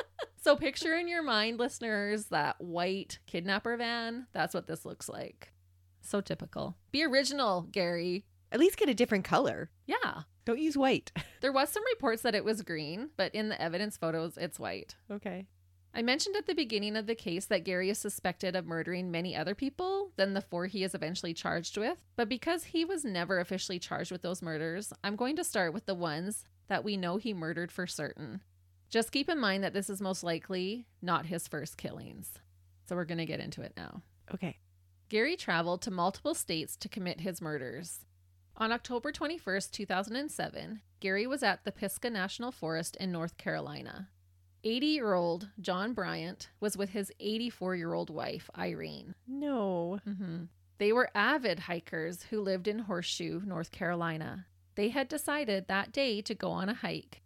[0.44, 4.26] so picture in your mind, listeners, that white kidnapper van.
[4.34, 5.54] That's what this looks like.
[6.02, 6.76] So typical.
[6.92, 8.26] Be original, Gary.
[8.52, 9.70] At least get a different color.
[9.86, 10.22] Yeah.
[10.44, 11.10] Don't use white.
[11.40, 14.94] There was some reports that it was green, but in the evidence photos, it's white.
[15.10, 15.46] Okay.
[15.92, 19.36] I mentioned at the beginning of the case that Gary is suspected of murdering many
[19.36, 23.40] other people than the four he is eventually charged with, but because he was never
[23.40, 27.18] officially charged with those murders, I'm going to start with the ones that we know
[27.18, 28.40] he murdered for certain.
[28.94, 32.38] Just keep in mind that this is most likely not his first killings.
[32.86, 34.02] So we're going to get into it now.
[34.32, 34.58] Okay.
[35.08, 38.04] Gary traveled to multiple states to commit his murders.
[38.56, 44.10] On October 21st, 2007, Gary was at the Pisgah National Forest in North Carolina.
[44.62, 49.16] 80 year old John Bryant was with his 84 year old wife, Irene.
[49.26, 49.98] No.
[50.08, 50.44] Mm-hmm.
[50.78, 54.46] They were avid hikers who lived in Horseshoe, North Carolina.
[54.76, 57.22] They had decided that day to go on a hike.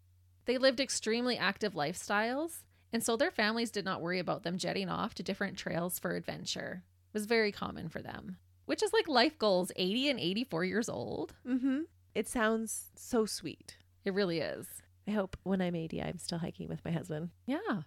[0.48, 4.88] They lived extremely active lifestyles, and so their families did not worry about them jetting
[4.88, 6.84] off to different trails for adventure.
[7.12, 10.88] It was very common for them, which is like life goals 80 and 84 years
[10.88, 11.34] old.
[11.46, 11.80] Mm-hmm.
[12.14, 13.76] It sounds so sweet.
[14.06, 14.66] It really is.
[15.06, 17.28] I hope when I'm 80, I'm still hiking with my husband.
[17.44, 17.82] Yeah.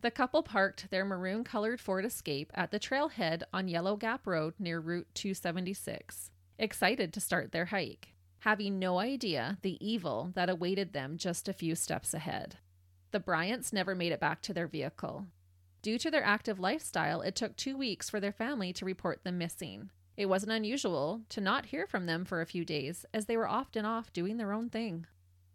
[0.00, 4.54] The couple parked their maroon colored Ford Escape at the trailhead on Yellow Gap Road
[4.58, 10.92] near Route 276, excited to start their hike, having no idea the evil that awaited
[10.92, 12.56] them just a few steps ahead.
[13.10, 15.26] The Bryants never made it back to their vehicle.
[15.80, 19.38] Due to their active lifestyle, it took two weeks for their family to report them
[19.38, 19.90] missing.
[20.16, 23.48] It wasn't unusual to not hear from them for a few days, as they were
[23.48, 25.06] often off doing their own thing.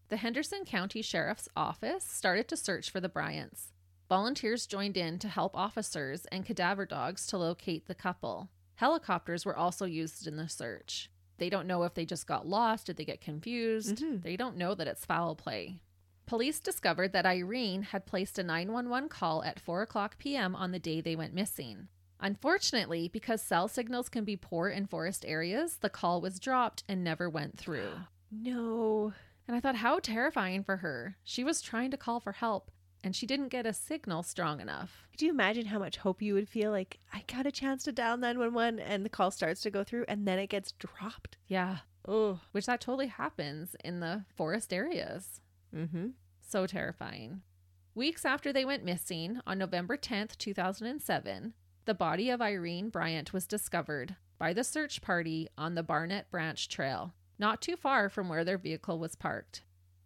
[0.10, 3.74] The Henderson County Sheriff's Office started to search for the Bryants.
[4.10, 8.50] Volunteers joined in to help officers and cadaver dogs to locate the couple.
[8.76, 11.10] Helicopters were also used in the search.
[11.38, 13.98] They don't know if they just got lost, did they get confused?
[13.98, 14.22] Mhm.
[14.22, 15.80] They don't know that it's foul play.
[16.26, 20.56] Police discovered that Irene had placed a 911 call at 4 o'clock p.m.
[20.56, 21.89] on the day they went missing.
[22.19, 27.04] Unfortunately, because cell signals can be poor in forest areas, the call was dropped and
[27.04, 27.89] never went through.
[28.32, 29.13] No.
[29.48, 31.17] And I thought, how terrifying for her.
[31.24, 32.72] She was trying to call for help
[33.04, 35.08] and she didn't get a signal strong enough.
[35.12, 37.92] Could you imagine how much hope you would feel like I got a chance to
[37.92, 41.38] dial 911 and the call starts to go through and then it gets dropped?
[41.48, 42.39] Yeah, Oh.
[42.52, 45.42] which that totally happens in the forest areas.
[45.76, 46.08] Mm-hmm.
[46.42, 47.42] So terrifying.
[47.96, 51.54] Weeks after they went missing, on November 10th, 2007,
[51.86, 56.68] the body of Irene Bryant was discovered by the search party on the Barnett Branch
[56.68, 59.62] Trail, not too far from where their vehicle was parked.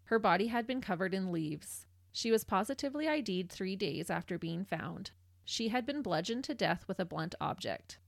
[0.06, 1.87] Her body had been covered in leaves.
[2.18, 5.12] She was positively ID'd three days after being found.
[5.46, 8.00] She had been bludgeoned to death with a blunt object.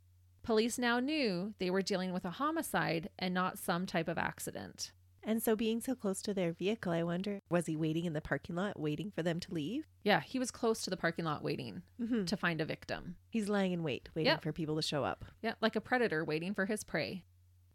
[0.42, 4.94] Police now knew they were dealing with a homicide and not some type of accident.
[5.22, 8.20] And so being so close to their vehicle, I wonder, was he waiting in the
[8.20, 9.86] parking lot waiting for them to leave?
[10.04, 12.26] Yeah, he was close to the parking lot waiting Mm-hmm.
[12.26, 13.16] to find a victim.
[13.30, 14.42] He's lying in wait, waiting Yep.
[14.42, 15.24] for people to show up.
[15.44, 17.26] Yeah, like a predator waiting for his prey.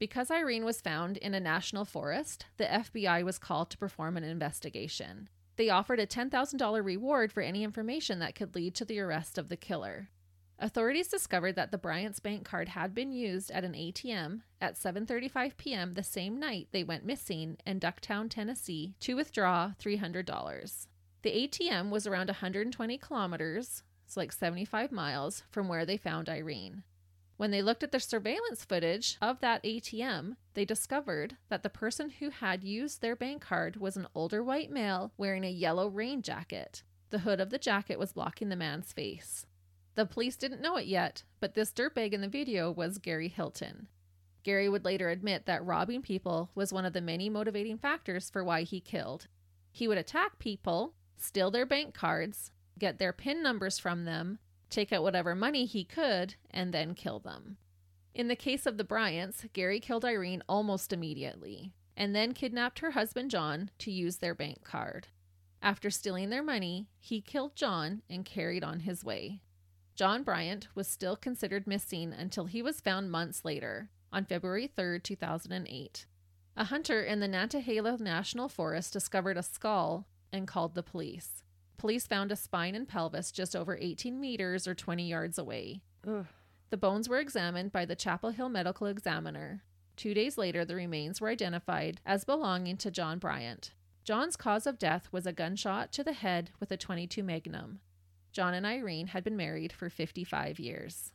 [0.00, 4.24] Because Irene was found in a national forest, the FBI was called to perform an
[4.24, 5.28] investigation.
[5.56, 9.48] They offered a $10,000 reward for any information that could lead to the arrest of
[9.48, 10.08] the killer.
[10.58, 15.56] Authorities discovered that the Bryant's bank card had been used at an ATM at 7:35
[15.56, 15.94] p.m.
[15.94, 20.86] the same night they went missing in Ducktown, Tennessee, to withdraw $300.
[21.22, 26.84] The ATM was around 120 kilometers, it's like 75 miles, from where they found Irene.
[27.36, 32.10] When they looked at the surveillance footage of that ATM, they discovered that the person
[32.10, 36.22] who had used their bank card was an older white male wearing a yellow rain
[36.22, 36.84] jacket.
[37.10, 39.46] The hood of the jacket was blocking the man's face.
[39.96, 43.88] The police didn't know it yet, but this dirtbag in the video was Gary Hilton.
[44.44, 48.44] Gary would later admit that robbing people was one of the many motivating factors for
[48.44, 49.26] why he killed.
[49.72, 54.38] He would attack people, steal their bank cards, get their PIN numbers from them,
[54.74, 57.56] take out whatever money he could, and then kill them.
[58.14, 62.92] In the case of the Bryants, Gary killed Irene almost immediately and then kidnapped her
[62.92, 65.08] husband John to use their bank card.
[65.62, 69.40] After stealing their money, he killed John and carried on his way.
[69.94, 75.00] John Bryant was still considered missing until he was found months later, on February 3,
[75.00, 76.06] 2008.
[76.56, 81.43] A hunter in the Nantahala National Forest discovered a skull and called the police.
[81.76, 85.82] Police found a spine and pelvis just over 18 meters or 20 yards away.
[86.06, 86.26] Ugh.
[86.70, 89.62] The bones were examined by the Chapel Hill Medical Examiner.
[89.96, 93.72] Two days later, the remains were identified as belonging to John Bryant.
[94.02, 97.80] John's cause of death was a gunshot to the head with a 22 Magnum.
[98.32, 101.12] John and Irene had been married for 55 years.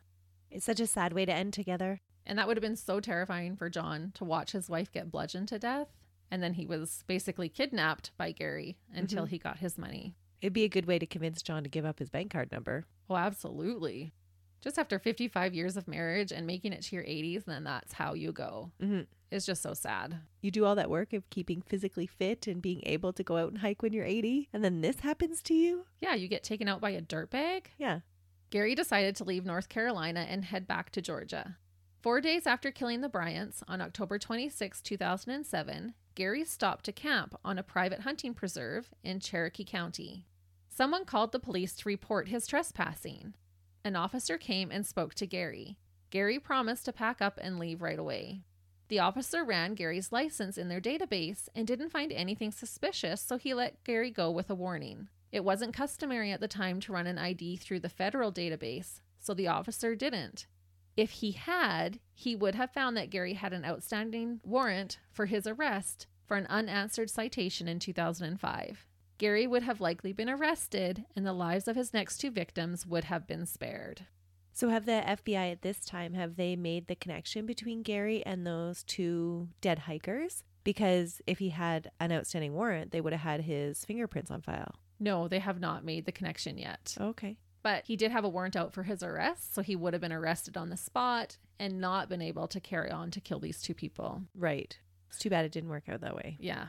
[0.49, 2.01] It's such a sad way to end together.
[2.25, 5.49] And that would have been so terrifying for John to watch his wife get bludgeoned
[5.49, 5.89] to death.
[6.31, 9.29] And then he was basically kidnapped by Gary until Mhm.
[9.29, 10.15] he got his money.
[10.41, 12.85] It'd be a good way to convince John to give up his bank card number.
[13.09, 14.13] Oh, absolutely.
[14.61, 18.13] Just after 55 years of marriage and making it to your 80s, then that's how
[18.13, 18.71] you go.
[18.81, 19.01] Mm-hmm.
[19.31, 20.17] It's just so sad.
[20.41, 23.49] You do all that work of keeping physically fit and being able to go out
[23.49, 25.85] and hike when you're 80, and then this happens to you?
[26.01, 27.67] Yeah, you get taken out by a dirtbag.
[27.77, 27.99] Yeah.
[28.49, 31.57] Gary decided to leave North Carolina and head back to Georgia.
[32.01, 37.59] Four days after killing the Bryants, on October 26, 2007, Gary stopped to camp on
[37.59, 40.25] a private hunting preserve in Cherokee County.
[40.79, 43.33] Someone called the police to report his trespassing.
[43.83, 45.77] An officer came and spoke to Gary.
[46.09, 48.43] Gary promised to pack up and leave right away.
[48.87, 53.53] The officer ran Gary's license in their database and didn't find anything suspicious, so he
[53.53, 55.09] let Gary go with a warning.
[55.33, 59.33] It wasn't customary at the time to run an ID through the federal database, so
[59.33, 60.47] the officer didn't.
[60.95, 65.45] If he had, he would have found that Gary had an outstanding warrant for his
[65.45, 68.85] arrest for an unanswered citation in 2005.
[69.19, 73.03] Gary would have likely been arrested, and the lives of his next two victims would
[73.03, 74.07] have been spared.
[74.53, 78.47] So have the FBI at this time have they made the connection between Gary and
[78.47, 80.43] those two dead hikers?
[80.63, 84.75] Because if he had an outstanding warrant, they would have had his fingerprints on file.
[85.01, 86.95] No, they have not made the connection yet.
[86.99, 87.37] Okay.
[87.61, 90.13] But he did have a warrant out for his arrest, so he would have been
[90.13, 93.73] arrested on the spot and not been able to carry on to kill these two
[93.73, 94.23] people.
[94.33, 94.77] Right.
[95.09, 96.37] It's too bad it didn't work out that way.
[96.39, 96.67] Yeah.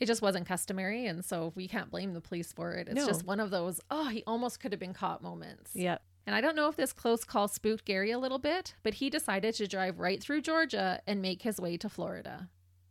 [0.00, 2.88] It just wasn't customary, and so we can't blame the police for it.
[2.88, 3.06] It's No.
[3.06, 5.76] just one of those, oh, he almost could have been caught moments.
[5.76, 6.02] Yep.
[6.26, 9.10] And I don't know if this close call spooked Gary a little bit, but he
[9.10, 12.48] decided to drive right through Georgia and make his way to Florida.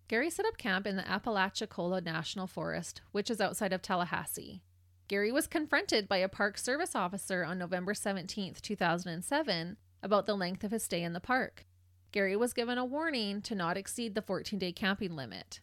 [0.08, 4.62] Gary set up camp in the Apalachicola National Forest, which is outside of Tallahassee.
[5.08, 10.64] Gary was confronted by a Park Service officer on November 17th, 2007, about the length
[10.64, 11.66] of his stay in the park.
[12.12, 15.60] Gary was given a warning to not exceed the 14 day camping limit.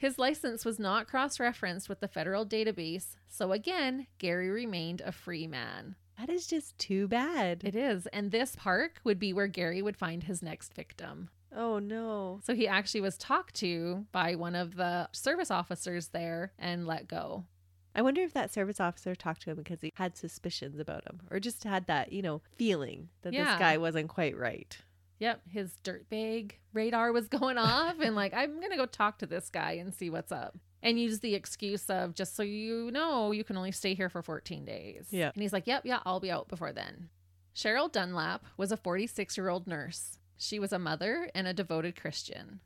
[0.00, 5.12] His license was not cross referenced with the federal database, so again, Gary remained a
[5.12, 5.94] free man.
[6.18, 7.62] That is just too bad.
[7.64, 8.06] It is.
[8.08, 11.28] And this park would be where Gary would find his next victim.
[11.54, 12.40] oh no.
[12.44, 17.06] So he actually was talked to by one of the service officers there and let
[17.06, 17.44] go.
[17.94, 21.20] I wonder if that service officer talked to him because he had suspicions about him
[21.30, 23.44] or just had that, you know, feeling that Yeah.
[23.44, 24.78] this guy wasn't quite right.
[25.20, 29.26] Yep, his dirtbag radar was going off, and like, I'm going to go talk to
[29.26, 30.58] this guy and see what's up.
[30.82, 34.22] And use the excuse of just so you know, you can only stay here for
[34.22, 35.08] 14 days.
[35.10, 35.30] Yeah.
[35.32, 37.10] And he's like, Yep, yeah, I'll be out before then.
[37.54, 40.16] Cheryl Dunlap was a 46 year old nurse.
[40.38, 42.60] She was a mother and a devoted Christian.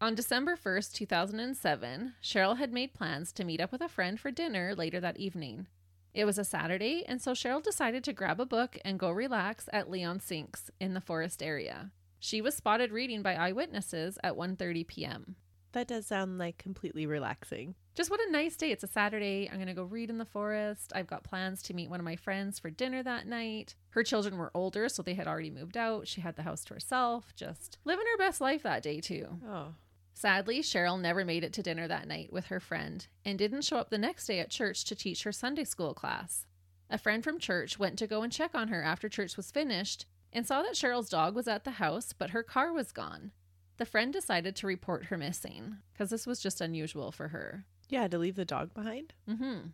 [0.00, 4.30] On December 1st, 2007, Cheryl had made plans to meet up with a friend for
[4.30, 5.66] dinner later that evening.
[6.14, 9.68] It was a Saturday, and so Cheryl decided to grab a book and go relax
[9.72, 11.90] at Leon Sinks in the forest area.
[12.18, 15.36] She was spotted reading by eyewitnesses at 1:30 p.m.
[15.72, 17.74] That does sound like completely relaxing.
[17.94, 18.70] Just what a nice day.
[18.70, 19.48] It's a Saturday.
[19.50, 20.92] I'm going to go read in the forest.
[20.94, 23.74] I've got plans to meet one of my friends for dinner that night.
[23.90, 26.08] Her children were older, so they had already moved out.
[26.08, 29.40] She had the house to herself, just living her best life that day, too.
[29.46, 29.74] Oh.
[30.14, 33.76] Sadly, Cheryl never made it to dinner that night with her friend and didn't show
[33.76, 36.46] up the next day at church to teach her Sunday school class.
[36.90, 40.06] A friend from church went to go and check on her after church was finished
[40.32, 43.32] and saw that Cheryl's dog was at the house, but her car was gone.
[43.78, 47.64] The friend decided to report her missing because this was just unusual for her.
[47.88, 49.14] Yeah, to leave the dog behind?
[49.28, 49.68] Mm-hmm.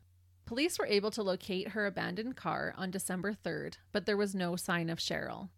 [0.46, 4.56] Police were able to locate her abandoned car on December 3rd, but there was no
[4.56, 5.48] sign of Cheryl.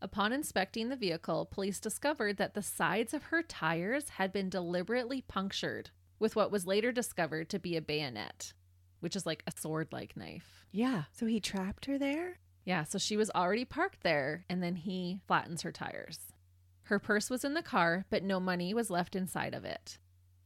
[0.00, 5.22] Upon inspecting the vehicle, police discovered that the sides of her tires had been deliberately
[5.22, 8.52] punctured with what was later discovered to be a bayonet,
[9.00, 10.64] which is like a sword like knife.
[10.70, 11.04] Yeah.
[11.12, 12.38] So he trapped her there?
[12.66, 16.18] Yeah, so she was already parked there, and then he flattens her tires.
[16.82, 19.98] Her purse was in the car, but no money was left inside of it.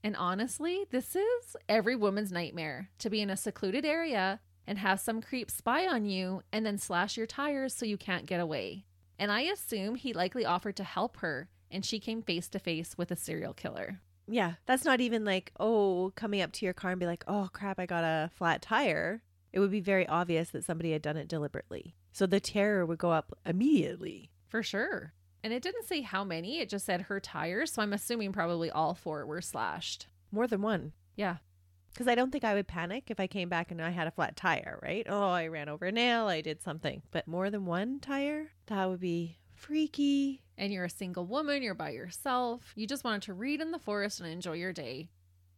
[0.04, 5.00] And honestly, this is every woman's nightmare to be in a secluded area and have
[5.00, 8.84] some creep spy on you and then slash your tires so you can't get away.
[9.18, 12.96] And I assume he likely offered to help her and she came face to face
[12.96, 14.00] with a serial killer.
[14.26, 17.48] Yeah, that's not even like, oh, coming up to your car and be like, oh
[17.52, 19.22] crap, I got a flat tire.
[19.52, 21.96] It would be very obvious that somebody had done it deliberately.
[22.12, 24.30] So the terror would go up immediately.
[24.48, 25.12] For sure.
[25.42, 27.72] And it didn't say how many, it just said her tires.
[27.72, 30.06] So I'm assuming probably all four were slashed.
[30.30, 30.92] More than one.
[31.16, 31.36] Yeah.
[31.92, 34.12] Because I don't think I would panic if I came back and I had a
[34.12, 35.06] flat tire, right?
[35.08, 37.02] Oh, I ran over a nail, I did something.
[37.10, 38.50] But more than one tire?
[38.66, 40.42] That would be freaky.
[40.56, 42.72] And you're a single woman, you're by yourself.
[42.76, 45.08] You just wanted to read in the forest and enjoy your day.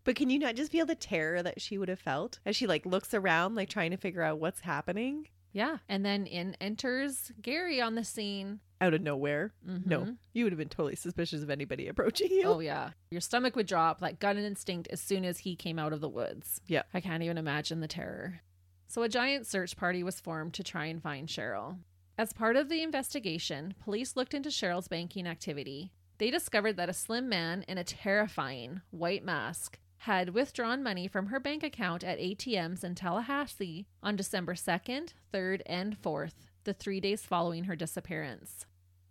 [0.05, 2.66] But can you not just feel the terror that she would have felt as she
[2.66, 5.28] like looks around, like trying to figure out what's happening?
[5.53, 5.78] Yeah.
[5.88, 8.61] And then in enters Gary on the scene.
[8.80, 9.53] Out of nowhere.
[9.64, 10.16] No, Mhm.
[10.32, 12.44] you would have been totally suspicious of anybody approaching you.
[12.44, 12.92] Oh, yeah.
[13.11, 16.09] Your stomach would drop like gut instinct as soon as he came out of the
[16.09, 16.61] woods.
[16.66, 16.82] Yeah.
[16.92, 18.40] I can't even imagine the terror.
[18.88, 21.78] So a giant search party was formed to try and find Cheryl.
[22.18, 25.92] As part of the investigation, police looked into Cheryl's banking activity.
[26.18, 31.26] They discovered that a slim man in a terrifying white mask had withdrawn money from
[31.26, 36.98] her bank account at ATMs in Tallahassee on December 2nd, 3rd, and 4th, the three
[36.98, 38.66] days following her disappearance.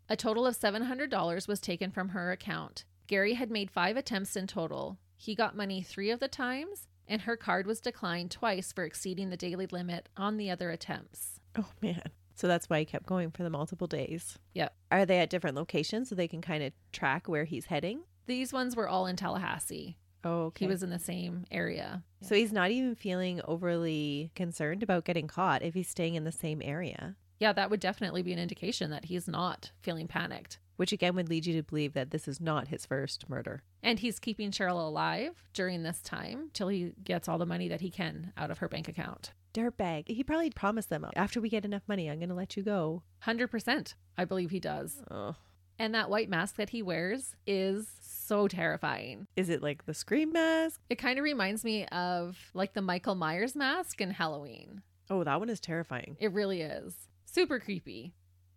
[0.09, 2.83] A total of $700 was taken from her account.
[3.07, 4.97] Gary had made five attempts in total.
[5.15, 9.29] He got money three of the times, and her card was declined twice for exceeding
[9.29, 11.39] the daily limit on the other attempts.
[11.57, 12.03] Oh, man.
[12.35, 14.37] So that's why he kept going for the multiple days.
[14.55, 14.75] Yep.
[14.91, 18.01] Are they at different locations so they can kind of track where he's heading?
[18.25, 19.97] These ones were all in Tallahassee.
[20.23, 20.65] Oh, okay.
[20.65, 22.03] He was in the same area.
[22.21, 26.31] So he's not even feeling overly concerned about getting caught if he's staying in the
[26.31, 30.59] same area, Yeah, that would definitely be an indication that he's not feeling panicked.
[30.77, 33.61] which again would lead you to believe that this is not his first murder.
[33.83, 37.81] And he's keeping Cheryl alive during this time till he gets all the money that
[37.81, 39.31] he can out of her bank account.
[39.53, 40.07] Dirtbag.
[40.07, 43.03] He probably promised them after we get enough money, I'm going to let you go.
[43.27, 43.93] 100%.
[44.17, 45.01] I believe he does.
[45.11, 45.35] Oh.
[45.81, 49.25] And that white mask that he wears is so terrifying.
[49.35, 50.79] Is it like the scream mask?
[50.91, 54.83] It kind of reminds me of like the Michael Myers mask in Halloween.
[55.09, 56.17] Oh, that one is terrifying.
[56.19, 57.07] It really is.
[57.25, 58.13] Super creepy.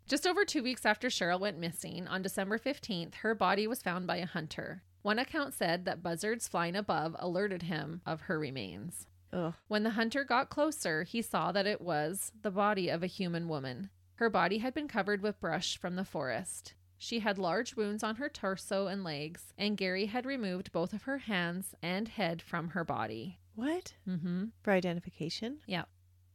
[0.07, 4.07] Just over two weeks after Cheryl went missing, on December 15th, her body was found
[4.07, 4.83] by a hunter.
[5.01, 9.07] One account said that buzzards flying above alerted him of her remains.
[9.33, 9.55] Ugh.
[9.67, 13.49] When the hunter got closer, he saw that it was the body of a human
[13.49, 13.89] woman.
[14.17, 16.75] Her body had been covered with brush from the forest.
[16.99, 21.03] She had large wounds on her torso and legs, and Gary had removed both of
[21.03, 23.39] her hands and head from her body.
[23.55, 23.95] What?
[24.09, 24.47] Mm-hmm.
[24.63, 25.59] For identification?
[25.67, 25.85] Yeah.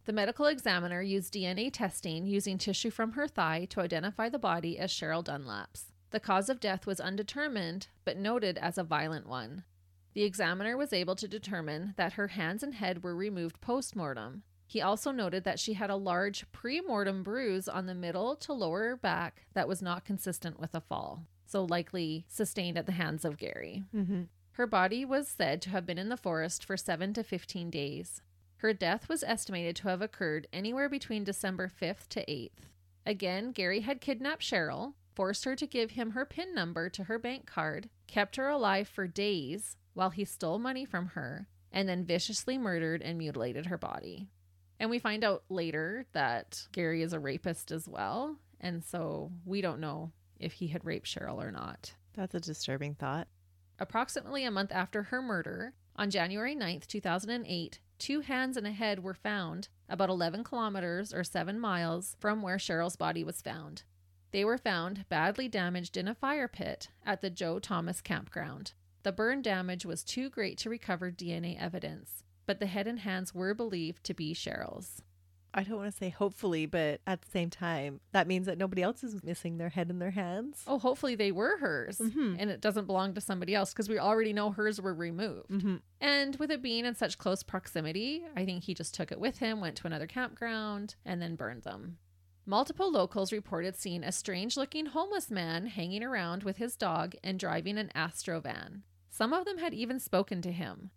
[0.06, 4.80] The medical examiner used DNA testing using tissue from her thigh to identify the body
[4.80, 5.92] as Cheryl Dunlap's.
[6.12, 9.64] The cause of death was undetermined, but noted as a violent one.
[10.14, 14.44] The examiner was able to determine that her hands and head were removed post mortem.
[14.70, 18.54] He also noted that she had a large pre mortem bruise on the middle to
[18.54, 23.26] lower back that was not consistent with a fall, so likely sustained at the hands
[23.26, 23.84] of Gary.
[23.96, 24.26] Mm-hmm.
[24.52, 28.22] Her body was said to have been in the forest for 7 to 15 days.
[28.58, 32.70] Her death was estimated to have occurred anywhere between December 5th to 8th.
[33.08, 37.18] Again, Gary had kidnapped Cheryl, forced her to give him her PIN number to her
[37.18, 42.06] bank card, kept her alive for days while he stole money from her, and then
[42.06, 44.28] viciously murdered and mutilated her body.
[44.80, 49.62] And we find out later that Gary is a rapist as well, and so we
[49.62, 51.94] don't know if he had raped Cheryl or not.
[52.14, 53.28] That's a disturbing thought.
[53.78, 59.04] Approximately a month after her murder, on January 9th, 2008, two hands and a head
[59.04, 63.84] were found about 11 kilometers or 7 miles from where Cheryl's body was found.
[64.32, 68.74] They were found badly damaged in a fire pit at the Joe Thomas campground.
[69.04, 73.32] The burn damage was too great to recover DNA evidence, but the head and hands
[73.32, 75.04] were believed to be Cheryl's.
[75.54, 78.82] I don't want to say hopefully, but at the same time, that means that nobody
[78.82, 80.64] else is missing their head and their hands.
[80.66, 82.38] Oh, hopefully they were hers Mhm.
[82.40, 85.50] and it doesn't belong to somebody else because we already know hers were removed.
[85.52, 85.76] Mm-hmm.
[86.02, 89.38] And with it being in such close proximity, I think he just took it with
[89.38, 92.00] him, went to another campground, and then burned them.
[92.48, 97.40] Multiple locals reported seeing a strange looking homeless man hanging around with his dog and
[97.40, 98.82] driving an Astro van.
[99.12, 100.90] Some of them had even spoken to him.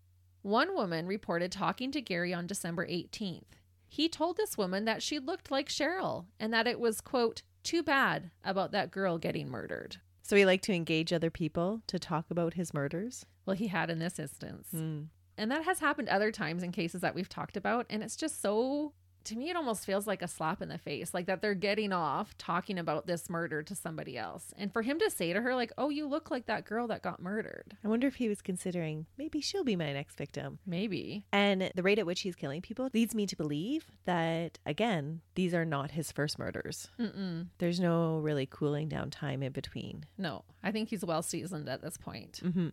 [0.43, 3.43] One woman reported talking to Gary on December 18th.
[3.88, 7.82] He told this woman that she looked like Cheryl and that it was, quote, too
[7.82, 9.99] bad about that girl getting murdered.
[10.22, 13.24] So he liked to engage other people to talk about his murders.
[13.47, 14.68] Well, he had in this instance.
[14.74, 15.09] Mm.
[15.38, 17.86] And that has happened other times in cases that we've talked about.
[17.88, 21.14] And it's just so to me, it almost feels like a slap in the face,
[21.14, 24.52] like that they're getting off talking about this murder to somebody else.
[24.56, 27.02] And for him to say to her, like, oh, you look like that girl that
[27.02, 27.76] got murdered.
[27.84, 30.58] I wonder if he was considering maybe she'll be my next victim.
[30.66, 31.24] Maybe.
[31.32, 35.54] And the rate at which he's killing people leads me to believe that, again, these
[35.54, 36.88] are not his first murders.
[36.98, 37.48] Mm-mm.
[37.58, 40.06] There's no really cooling down time in between.
[40.18, 42.40] No, I think he's well seasoned at this point.
[42.42, 42.68] Mm-hmm.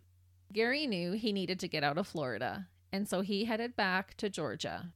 [0.52, 4.28] Gary knew he needed to get out of Florida, and so he headed back to
[4.28, 4.92] Georgia.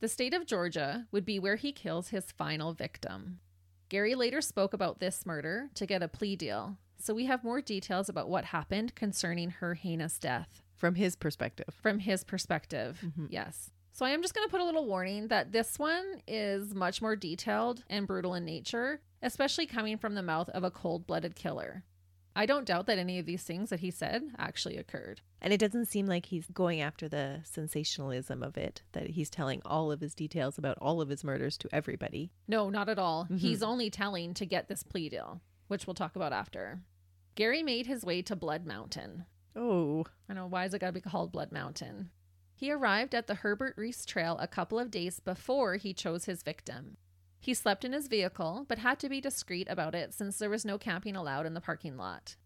[0.00, 3.40] The state of Georgia would be where he kills his final victim.
[3.88, 7.60] Gary later spoke about this murder to get a plea deal, so we have more
[7.60, 11.74] details about what happened concerning her heinous death From his perspective.
[11.82, 13.00] from his perspective.
[13.02, 13.26] Mhm.
[13.30, 13.70] Yes.
[13.92, 17.02] So I am just going to put a little warning that this one is much
[17.02, 21.34] more detailed and brutal in nature, especially coming from the mouth of a cold blooded
[21.34, 21.82] killer.
[22.38, 25.22] I don't doubt that any of these things that he said actually occurred.
[25.42, 29.60] And it doesn't seem like he's going after the sensationalism of it, that he's telling
[29.64, 32.30] all of his details about all of his murders to everybody.
[32.46, 33.26] No, not at all.
[33.26, 33.40] Mhm.
[33.40, 36.80] He's only telling to get this plea deal, which we'll talk about after.
[37.34, 39.26] Gary made his way to Blood Mountain.
[39.56, 40.04] Oh.
[40.28, 42.10] I know, why is it got to be called Blood Mountain?
[42.54, 46.44] He arrived at the Herbert Reece Trail a couple of days before he chose his
[46.44, 46.98] victim.
[47.40, 50.64] He slept in his vehicle, but had to be discreet about it since there was
[50.64, 52.36] no camping allowed in the parking lot.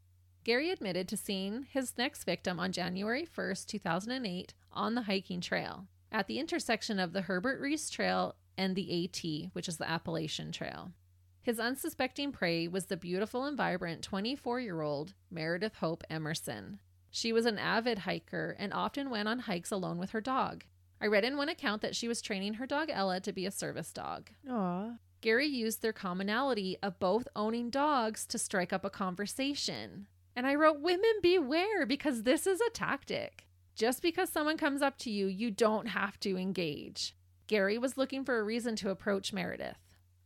[0.45, 5.87] Gary admitted to seeing his next victim on January 1st, 2008, on the hiking trail
[6.13, 10.53] at the intersection of the Herbert Reece Trail and the AT, which is the Appalachian
[10.53, 10.93] Trail.
[11.41, 16.81] His unsuspecting prey was the beautiful and vibrant 24 year old Meredith Hope Emerson.
[17.11, 20.65] She was an avid hiker and often went on hikes alone with her dog.
[21.03, 23.51] I read in one account that she was training her dog Ella to be a
[23.51, 24.31] service dog.
[24.49, 24.93] Aw.
[25.21, 30.07] Gary used their commonality of both owning dogs to strike up a conversation.
[30.37, 33.49] And I wrote, Women beware, because this is a tactic.
[33.75, 37.17] Just because someone comes up to you, you don't have to engage.
[37.49, 39.79] Gary was looking for a reason to approach Meredith.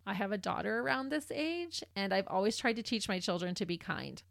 [0.07, 3.55] I have a daughter around this age, and I've always tried to teach my children
[3.55, 4.23] to be kind.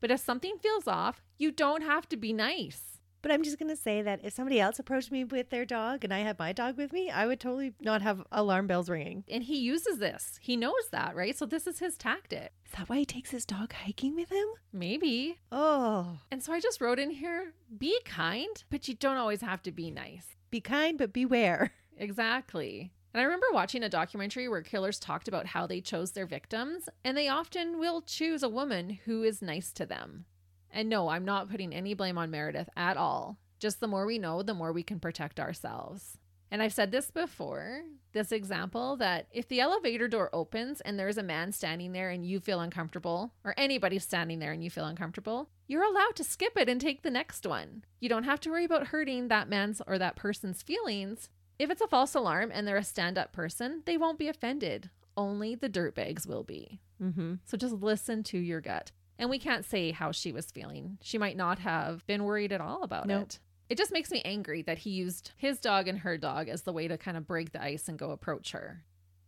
[0.00, 2.91] But if something feels off, you don't have to be nice.
[3.22, 6.02] But I'm just going to say that if somebody else approached me with their dog
[6.02, 9.24] and I had my dog with me, I would totally not have alarm bells ringing.
[9.30, 10.38] And he uses this.
[10.42, 11.36] He knows that, right?
[11.36, 12.52] So this is his tactic.
[12.66, 14.46] Is that why he takes his dog hiking with him?
[14.72, 15.38] Maybe.
[15.52, 16.18] Oh.
[16.32, 19.72] And so I just wrote in here be kind, but you don't always have to
[19.72, 20.26] be nice.
[20.50, 21.72] Be kind, but beware.
[21.98, 22.90] Exactly.
[23.12, 26.88] And I remember watching a documentary where killers talked about how they chose their victims,
[27.04, 30.24] and they often will choose a woman who is nice to them.
[30.72, 33.38] And no, I'm not putting any blame on Meredith at all.
[33.60, 36.18] Just the more we know, the more we can protect ourselves.
[36.50, 41.16] And I've said this before this example that if the elevator door opens and there's
[41.16, 44.84] a man standing there and you feel uncomfortable, or anybody's standing there and you feel
[44.84, 47.84] uncomfortable, you're allowed to skip it and take the next one.
[48.00, 51.30] You don't have to worry about hurting that man's or that person's feelings.
[51.58, 54.90] If it's a false alarm and they're a stand up person, they won't be offended.
[55.16, 56.80] Only the dirtbags will be.
[57.02, 57.34] Mm-hmm.
[57.44, 58.92] So just listen to your gut.
[59.18, 60.98] And we can't say how she was feeling.
[61.02, 63.22] She might not have been worried at all about Nope.
[63.22, 63.38] it.
[63.68, 66.72] It just makes me angry that he used his dog and her dog as the
[66.72, 68.82] way to kind of break the ice and go approach her.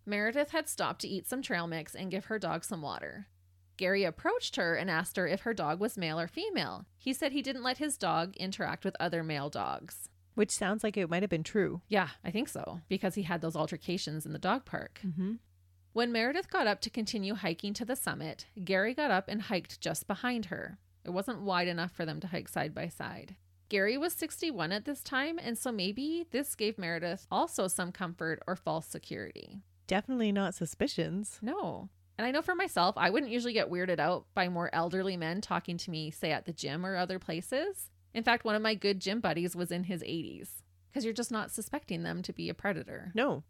[0.07, 3.27] Meredith had stopped to eat some trail mix and give her dog some water.
[3.77, 6.85] Gary approached her and asked her if her dog was male or female.
[6.99, 10.09] He said he didn't let his dog interact with other male dogs.
[10.35, 11.81] Which sounds like it might have been true.
[11.89, 15.01] Yeah, I think so, because he had those altercations in the dog park.
[15.07, 15.35] Mm-hmm.
[15.95, 19.81] When Meredith got up to continue hiking to the summit, Gary got up and hiked
[19.81, 20.77] just behind her.
[21.05, 23.37] It wasn't wide enough for them to hike side by side.
[23.69, 28.43] Gary was 61 at this time, and so maybe this gave Meredith also some comfort
[28.45, 29.61] or false security.
[29.87, 31.39] Definitely not suspicions.
[31.41, 31.91] No.
[32.19, 35.41] And I know for myself, I wouldn't usually get weirded out by more elderly men
[35.41, 37.91] talking to me, say at the gym or other places.
[38.13, 40.49] In fact, one of my good gym buddies was in his 80s
[40.91, 43.13] because you're just not suspecting them to be a predator.
[43.15, 43.45] No.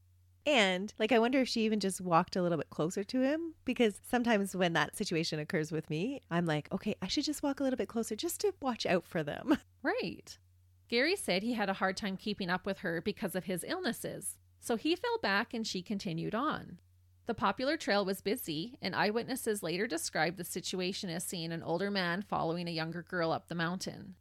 [0.47, 3.55] And like, I wonder if she even just walked a little bit closer to him
[3.65, 7.61] because sometimes when that situation occurs with me, I'm like, okay, I should just walk
[7.61, 9.59] a little bit closer just to watch out for them.
[9.83, 10.39] Right.
[10.89, 14.39] Gary said he had a hard time keeping up with her because of his illnesses,
[14.61, 16.79] so he fell back and she continued on.
[17.27, 21.91] The popular trail was busy, and eyewitnesses later described the situation as seeing an older
[21.91, 24.15] man following a younger girl up the mountain.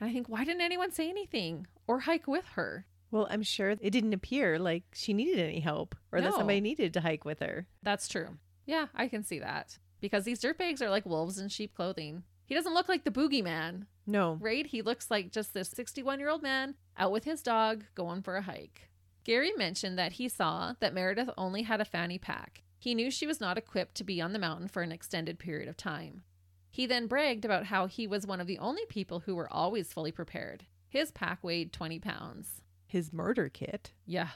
[0.00, 2.86] And I think, why didn't anyone say anything or hike with her?
[3.16, 6.92] Well, I'm sure it didn't appear like she needed any help or that somebody needed
[6.94, 7.66] to hike with her.
[7.82, 8.36] That's true.
[8.66, 9.78] Yeah, I can see that.
[10.00, 12.24] Because these dirtbags are like wolves in sheep clothing.
[12.44, 14.34] He doesn't look like the boogeyman, No.
[14.40, 14.66] right?
[14.66, 18.36] He looks like just this 61 year old man out with his dog going for
[18.36, 18.90] a hike.
[19.24, 22.62] Gary mentioned that he saw that Meredith only had a fanny pack.
[22.78, 25.68] He knew she was not equipped to be on the mountain for an extended period
[25.68, 26.22] of time.
[26.70, 29.92] He then bragged about how he was one of the only people who were always
[29.92, 30.66] fully prepared.
[30.88, 32.60] His pack weighed 20 pounds.
[32.86, 33.92] His murder kit.
[34.04, 34.28] Yeah.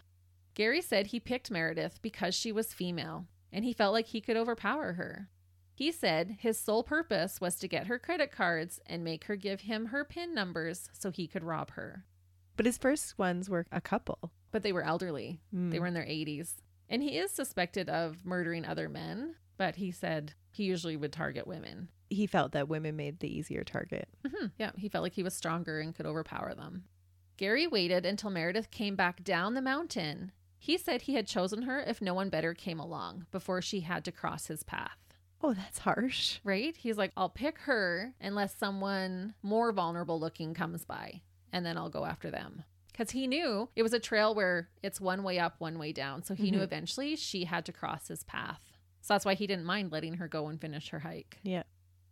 [0.54, 4.36] Gary said he picked Meredith because she was female and he felt like he could
[4.36, 5.28] overpower her.
[5.74, 9.62] He said his sole purpose was to get her credit cards and make her give
[9.62, 12.04] him her PIN numbers so he could rob her.
[12.56, 14.32] But his first ones were a couple.
[14.50, 15.80] But they were elderly, they Mm.
[15.80, 16.56] were in their 80s.
[16.88, 21.46] And he is suspected of murdering other men, but he said he usually would target
[21.46, 21.88] women.
[22.10, 24.08] He felt that women made the easier target.
[24.28, 26.84] hmm Yeah, he felt like he was stronger and could overpower them.
[27.40, 30.30] Gary waited until Meredith came back down the mountain.
[30.58, 34.04] He said he had chosen her if no one better came along before she had
[34.04, 34.98] to cross his path.
[35.42, 36.38] Oh, that's harsh.
[36.44, 36.76] Right?
[36.76, 41.88] He's like, I'll pick her unless someone more vulnerable looking comes by, and then I'll
[41.88, 42.64] go after them.
[42.92, 46.22] Because he knew it was a trail where it's one way up, one way down.
[46.22, 46.64] So he knew Mhm.
[46.64, 48.60] eventually she had to cross his path.
[49.00, 51.38] So that's why he didn't mind letting her go and finish her hike.
[51.42, 51.62] Yeah.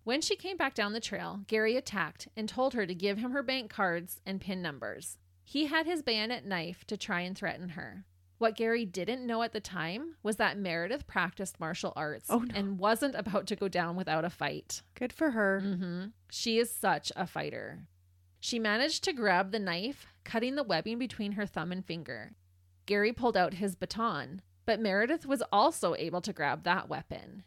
[0.09, 3.33] When she came back down the trail, Gary attacked and told her to give him
[3.33, 5.19] her bank cards and PIN numbers.
[5.45, 8.07] He had his bayonet knife to try and threaten her.
[8.39, 12.55] What Gary didn't know at the time was that Meredith practiced martial arts Oh, no.
[12.55, 14.81] and wasn't about to go down without a fight.
[14.95, 15.61] Good for her.
[15.61, 17.81] hmm She is such a fighter.
[18.41, 22.33] She managed to grab the knife, cutting the webbing between her thumb and finger.
[22.87, 27.45] Gary pulled out his baton, but Meredith was also able to grab that weapon.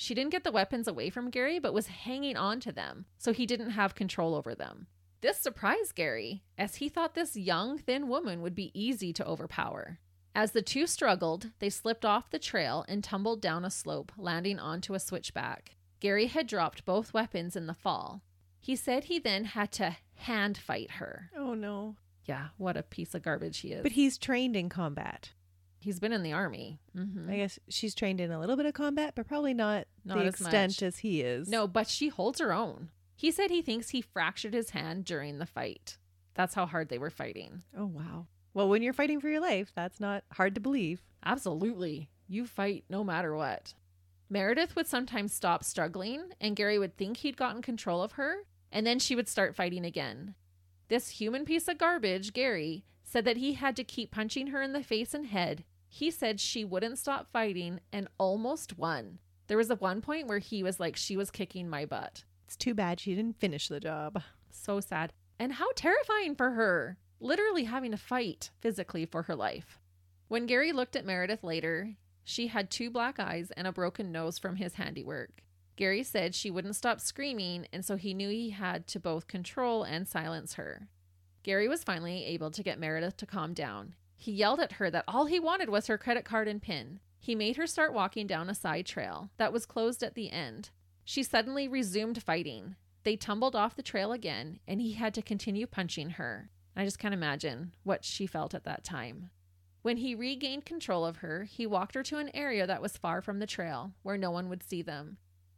[0.00, 3.34] She didn't get the weapons away from Gary, but was hanging on to them, so
[3.34, 4.86] he didn't have control over them.
[5.20, 9.98] This surprised Gary, as he thought this young, thin woman would be easy to overpower.
[10.34, 14.58] As the two struggled, they slipped off the trail and tumbled down a slope, landing
[14.58, 15.76] onto a switchback.
[16.00, 18.22] Gary had dropped both weapons in the fall.
[18.58, 21.30] He said he then had to hand fight her.
[21.36, 21.96] Oh, no.
[22.24, 23.82] Yeah, what a piece of garbage he is.
[23.82, 25.32] But he's trained in combat.
[25.80, 26.78] He's been in the army.
[26.94, 30.18] hmm I guess she's trained in a little bit of combat, but probably not, Not
[30.18, 30.82] the as extent much.
[30.82, 31.48] as he is.
[31.48, 32.90] No, but she holds her own.
[33.16, 35.98] He said he thinks he fractured his hand during the fight.
[36.34, 37.62] That's how hard they were fighting.
[37.76, 38.26] Oh, wow.
[38.54, 41.02] Well, when you're fighting for your life, that's not hard to believe.
[41.24, 42.08] Absolutely.
[42.28, 43.74] You fight no matter what.
[44.28, 48.38] Meredith would sometimes stop struggling, and Gary would think he'd gotten control of her,
[48.72, 50.34] and then she would start fighting again.
[50.88, 54.72] This human piece of garbage, Gary, said that he had to keep punching her in
[54.72, 55.64] the face and head.
[55.92, 59.18] He said she wouldn't stop fighting and almost won.
[59.48, 62.24] There was a one point where he was like, She was kicking my butt.
[62.46, 64.22] It's too bad she didn't finish the job.
[64.50, 65.12] So sad.
[65.38, 69.80] And how terrifying for her, literally having to fight physically for her life.
[70.28, 74.38] When Gary looked at Meredith later, she had two black eyes and a broken nose
[74.38, 75.42] from his handiwork.
[75.74, 79.82] Gary said she wouldn't stop screaming, and so he knew he had to both control
[79.82, 80.88] and silence her.
[81.42, 83.94] Gary was finally able to get Meredith to calm down.
[84.20, 87.00] He yelled at her that all he wanted was her credit card and PIN.
[87.18, 90.68] He made her start walking down a side trail that was closed at the end.
[91.06, 92.76] She suddenly resumed fighting.
[93.02, 96.50] They tumbled off the trail again, and he had to continue punching her.
[96.76, 99.30] I just can't imagine what she felt at that time.
[99.80, 103.22] When he regained control of her, he walked her to an area that was far
[103.22, 105.16] from the trail, where no one would see them.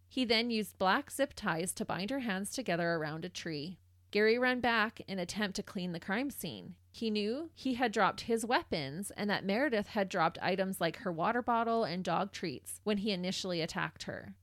[0.08, 3.80] He then used black zip ties to bind her hands together around a tree.
[4.12, 6.76] Gary ran back in attempt to clean the crime scene.
[6.94, 11.10] He knew he had dropped his weapons and that Meredith had dropped items like her
[11.10, 14.34] water bottle and dog treats when he initially attacked her.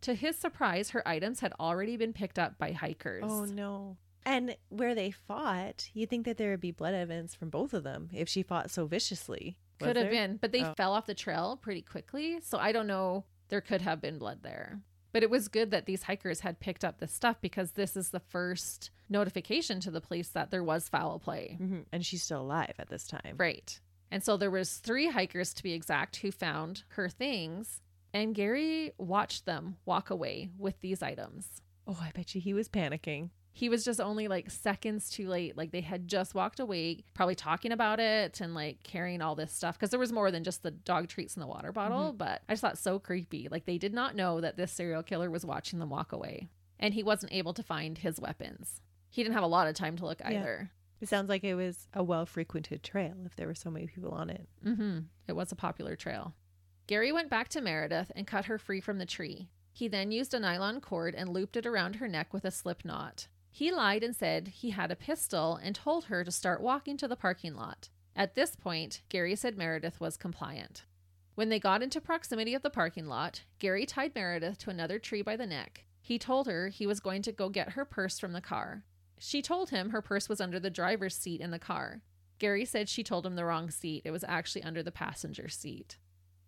[0.00, 3.24] To his surprise, her items had already been picked up by hikers.
[3.26, 3.98] Oh, no.
[4.24, 7.84] And where they fought, you'd think that there would be blood evidence from both of
[7.84, 9.58] them if she fought so viciously.
[9.80, 10.28] Was Could have there?
[10.28, 10.74] been, but they Oh.
[10.76, 12.40] fell off the trail pretty quickly.
[12.40, 13.24] So I don't know.
[13.48, 14.80] There could have been blood there.
[15.12, 18.10] But it was good that these hikers had picked up this stuff because this is
[18.10, 21.56] the first notification to the police that there was foul play.
[21.60, 21.86] Mhm.
[21.92, 23.36] And she's still alive at this time.
[23.38, 23.80] Right.
[24.10, 27.80] And so there was three hikers to be exact who found her things
[28.12, 31.60] and Gary watched them walk away with these items.
[31.86, 33.30] Oh, I bet you he was panicking.
[33.58, 35.56] He was just only like seconds too late.
[35.56, 39.50] Like they had just walked away, probably talking about it and like carrying all this
[39.52, 42.12] stuff because there was more than just the dog treats in the water bottle.
[42.12, 43.48] But I just thought so creepy.
[43.50, 46.46] Like they did not know that this serial killer was watching them walk away
[46.78, 48.80] and he wasn't able to find his weapons.
[49.10, 50.38] He didn't have a lot of time to look Yeah.
[50.38, 50.70] either.
[51.00, 54.12] It sounds like it was a well frequented trail if there were so many people
[54.12, 54.48] on it.
[54.64, 54.98] Mm-hmm.
[55.26, 56.32] It was a popular trail.
[56.86, 59.48] Gary went back to Meredith and cut her free from the tree.
[59.72, 62.84] He then used a nylon cord and looped it around her neck with a slip
[62.84, 63.26] knot.
[63.58, 67.08] He lied and said he had a pistol and told her to start walking to
[67.08, 67.88] the parking lot.
[68.14, 70.84] At this point, Gary said Meredith was compliant.
[71.34, 75.22] When they got into proximity of the parking lot, Gary tied Meredith to another tree
[75.22, 75.86] by the neck.
[76.00, 78.84] He told her he was going to go get her purse from the car.
[79.18, 82.02] She told him her purse was under the driver's seat in the car.
[82.38, 84.02] Gary said she told him the wrong seat.
[84.04, 85.96] It was actually under the passenger seat.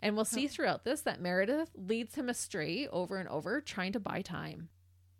[0.01, 3.99] And we'll see throughout this that Meredith leads him astray over and over, trying to
[3.99, 4.69] buy time.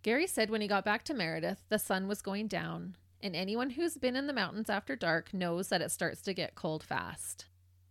[0.03, 3.71] Gary said when he got back to Meredith, the sun was going down, and anyone
[3.71, 7.45] who's been in the mountains after dark knows that it starts to get cold fast.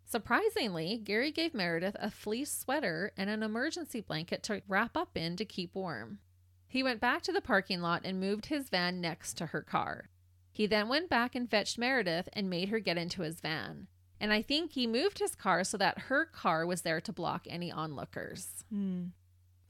[0.05, 5.37] Surprisingly, Gary gave Meredith a fleece sweater and an emergency blanket to wrap up in
[5.37, 6.19] to keep warm.
[6.67, 10.09] He went back to the parking lot and moved his van next to her car.
[10.51, 13.87] He then went back and fetched Meredith and made her get into his van.
[14.21, 17.47] And I think he moved his car so that her car was there to block
[17.49, 18.65] any onlookers.
[18.69, 19.07] Hmm.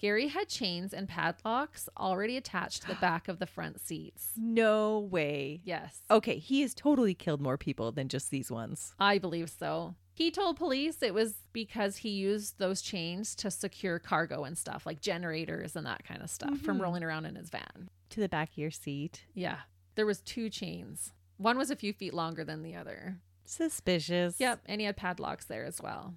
[0.00, 4.30] Gary had chains and padlocks already attached to the back of the front seats.
[4.34, 5.60] No way.
[5.62, 8.94] Yes, Okay, he has totally killed more people than just these ones.
[8.98, 9.94] I believe so.
[10.14, 14.86] He told police it was because he used those chains to secure cargo and stuff,
[14.86, 16.82] like generators and that kind of stuff, from Mhm.
[16.82, 17.90] rolling around in his van.
[18.10, 19.24] To the back of your seat.
[19.34, 19.60] Yeah,
[19.96, 21.12] there was two chains.
[21.36, 23.20] One was a few feet longer than the other.
[23.44, 24.40] Suspicious.
[24.40, 26.14] Yep, and he had padlocks there as well.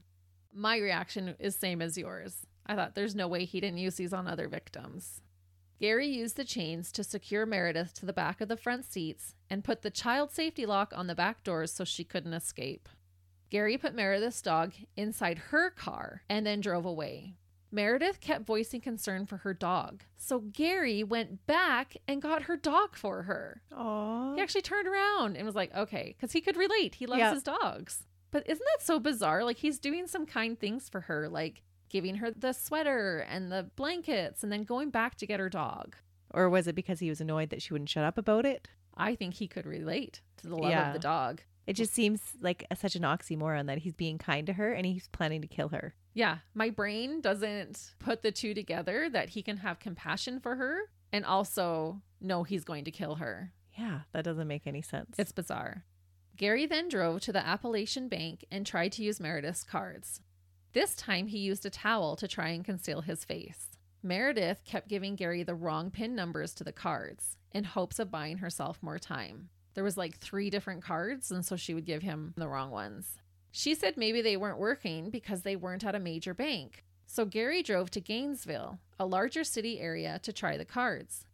[0.53, 2.45] My reaction is same as yours.
[2.65, 5.21] I thought there's no way he didn't use these on other victims.
[5.79, 9.63] Gary used the chains to secure Meredith to the back of the front seats and
[9.65, 12.87] put the child safety lock on the back doors so she couldn't escape.
[13.49, 17.35] Gary put Meredith's dog inside her car and then drove away.
[17.71, 22.95] Meredith kept voicing concern for her dog, so Gary went back and got her dog
[22.95, 23.61] for her.
[23.71, 24.35] Aww.
[24.35, 26.95] He actually turned around and was like, okay, because he could relate.
[26.95, 27.33] He loves Yeah.
[27.33, 28.05] his dogs.
[28.29, 29.43] But isn't that so bizarre?
[29.43, 31.63] Like, he's doing some kind things for her, like
[31.93, 35.95] giving her the sweater and the blankets and then going back to get her dog.
[36.31, 38.67] Or was it because he was annoyed that she wouldn't shut up about it?
[38.97, 40.87] I think he could relate to the love Yeah.
[40.87, 41.41] of the dog.
[41.67, 44.85] It just seems like a, such an oxymoron that he's being kind to her and
[44.87, 45.93] he's planning to kill her.
[46.15, 50.79] Yeah, my brain doesn't put the two together that he can have compassion for her
[51.11, 53.53] and also know he's going to kill her.
[53.77, 55.15] Yeah, that doesn't make any sense.
[55.19, 55.85] It's bizarre.
[56.35, 60.19] Gary then drove to the Appalachian Bank and tried to use Meredith's cards.
[60.73, 63.77] This time he used a towel to try and conceal his face.
[64.01, 68.39] Meredith kept giving Gary the wrong pin numbers to the cards in hopes of buying
[68.39, 69.49] herself more time.
[69.75, 73.19] There was like 3 different cards and so she would give him the wrong ones.
[73.51, 76.83] She said maybe they weren't working because they weren't at a major bank.
[77.05, 81.25] So Gary drove to Gainesville, a larger city area, to try the cards.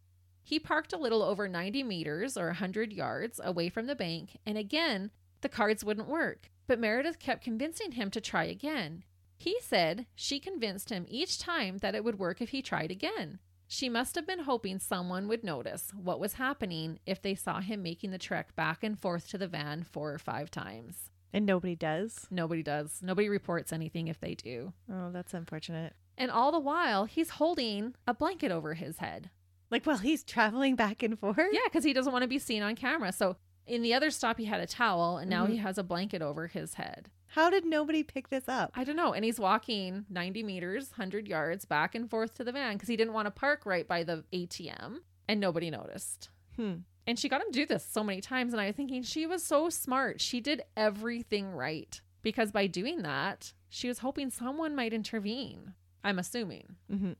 [0.42, 4.58] He parked a little over 90 meters or 100 yards away from the bank, and
[4.58, 5.10] again,
[5.40, 6.50] the cards wouldn't work.
[6.66, 9.04] But Meredith kept convincing him to try again.
[9.40, 13.38] He said she convinced him each time that it would work if he tried again.
[13.66, 17.82] She must have been hoping someone would notice what was happening if they saw him
[17.82, 21.08] making the trek back and forth to the van four or five times.
[21.32, 22.26] and nobody does.
[22.30, 22.98] Nobody does.
[23.02, 24.72] Nobody reports anything if they do.
[24.92, 25.94] Oh, that's unfortunate.
[26.18, 29.30] And all the while, he's holding a blanket over his head.
[29.70, 31.38] Like while he's traveling back and forth?
[31.52, 33.12] Yeah, because he doesn't want to be seen on camera.
[33.12, 33.36] So
[33.66, 35.50] in the other stop, he had a towel, and now Mhm.
[35.50, 37.08] he has a blanket over his head.
[37.34, 38.72] How did nobody pick this up?
[38.74, 39.12] I don't know.
[39.12, 42.96] And he's walking 90 meters, 100 yards back and forth to the van because he
[42.96, 44.96] didn't want to park right by the ATM,
[45.28, 46.28] and nobody noticed.
[46.56, 46.78] Hmm.
[47.06, 48.52] And she got him to do this so many times.
[48.52, 50.20] And I was thinking she was so smart.
[50.20, 55.74] She did everything right because by doing that, she was hoping someone might intervene.
[56.02, 56.76] I'm assuming.
[56.90, 57.12] hmm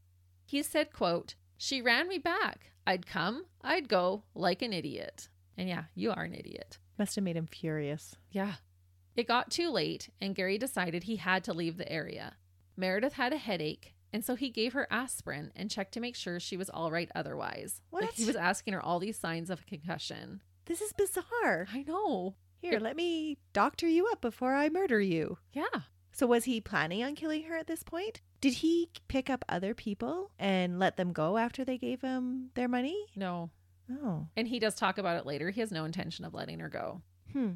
[0.44, 2.72] He said, quote, She ran me back.
[2.84, 5.28] I'd come, I'd go like an idiot.
[5.56, 6.78] And yeah, you are an idiot.
[6.98, 8.16] Must have made him furious.
[8.32, 8.54] Yeah.
[9.20, 12.36] It got too late, and Gary decided he had to leave the area.
[12.74, 16.40] Meredith had a headache, and so he gave her aspirin and checked to make sure
[16.40, 17.82] she was all right otherwise.
[17.92, 18.14] Like What?
[18.14, 20.40] he was asking her all these signs of a concussion.
[20.64, 21.66] This is bizarre.
[21.70, 22.36] I know.
[22.62, 25.36] Here, let me doctor you up before I murder you.
[25.52, 25.82] Yeah.
[26.12, 28.22] So, was he planning on killing her at this point?
[28.40, 32.68] Did he pick up other people and let them go after they gave him their
[32.68, 33.04] money?
[33.14, 33.50] No.
[34.02, 34.28] Oh.
[34.34, 35.50] And he does talk about it later.
[35.50, 37.02] He has no intention of letting her go.
[37.34, 37.50] Hmm.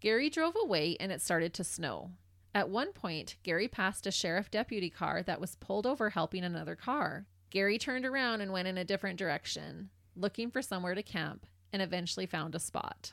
[0.00, 2.10] Gary drove away and it started to snow.
[2.54, 6.74] At one point, Gary passed a sheriff deputy car that was pulled over helping another
[6.76, 7.26] car.
[7.50, 11.82] Gary turned around and went in a different direction, looking for somewhere to camp, and
[11.82, 13.12] eventually found a spot.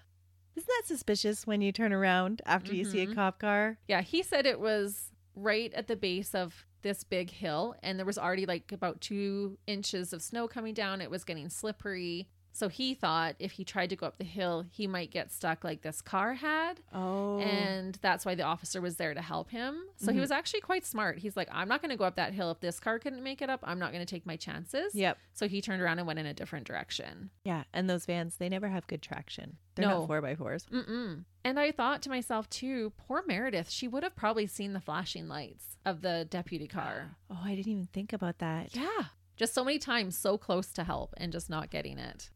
[0.55, 3.15] Isn't that suspicious when you turn around after you see a Mhm.
[3.15, 3.77] cop car?
[3.88, 8.05] Yeah, he said it was right at the base of this big hill, and there
[8.05, 11.01] was already like about two inches of snow coming down.
[11.01, 12.29] It was getting slippery.
[12.56, 15.66] So he thought if he tried to go up the hill, he might get stuck
[15.66, 16.80] like this car had.
[16.93, 17.39] Oh.
[17.39, 19.84] And that's why the officer was there to help him.
[19.97, 20.22] So he Mhm.
[20.22, 21.18] was actually quite smart.
[21.18, 22.51] He's like, I'm not going to go up that hill.
[22.51, 24.95] If this car couldn't make it up, I'm not going to take my chances.
[24.95, 25.18] Yep.
[25.34, 27.30] So he turned around and went in a different direction.
[27.43, 27.66] Yeah.
[27.74, 29.58] And those vans, they never have good traction.
[29.76, 29.99] They're No.
[29.99, 30.66] not four by fours.
[30.68, 31.26] Mm-mm.
[31.43, 35.28] And I thought to myself, too, poor Meredith, she would have probably seen the flashing
[35.28, 37.18] lights of the deputy car.
[37.30, 38.74] Oh, I didn't even think about that.
[38.74, 39.08] Yeah.
[39.36, 42.30] Just so many times, so close to help and just not getting it.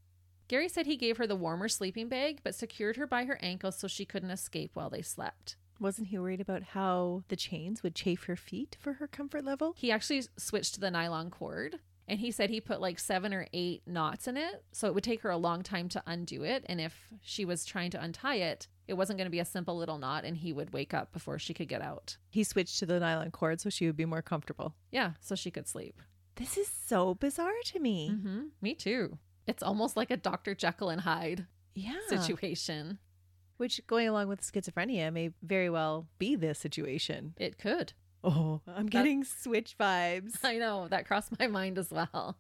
[0.50, 3.78] Gary said he gave her the warmer sleeping bag, but secured her by her ankles
[3.78, 5.56] so she couldn't escape while they slept.
[5.80, 9.76] Wasn't he worried about how the chains would chafe her feet for her comfort level?
[9.78, 11.78] He actually switched to the nylon cord
[12.08, 14.64] and he said he put like seven or eight knots in it.
[14.72, 16.66] So it would take her a long time to undo it.
[16.66, 19.78] And if she was trying to untie it, it wasn't going to be a simple
[19.78, 22.18] little knot and he would wake up before she could get out.
[22.32, 24.74] He switched to the nylon cord so she would be more comfortable.
[24.90, 26.02] Yeah, so she could sleep.
[26.38, 28.10] This is so bizarre to me.
[28.14, 28.42] Mm-hmm.
[28.62, 29.20] Me too.
[29.50, 30.54] It's almost like a Dr.
[30.56, 32.00] Jekyll and Hyde Yeah.
[32.08, 33.00] situation.
[33.58, 37.34] Which, going along with schizophrenia, may very well be this situation.
[37.38, 37.92] It could.
[38.24, 40.38] Oh, I'm getting switch vibes.
[40.44, 42.38] I know, that crossed my mind as well.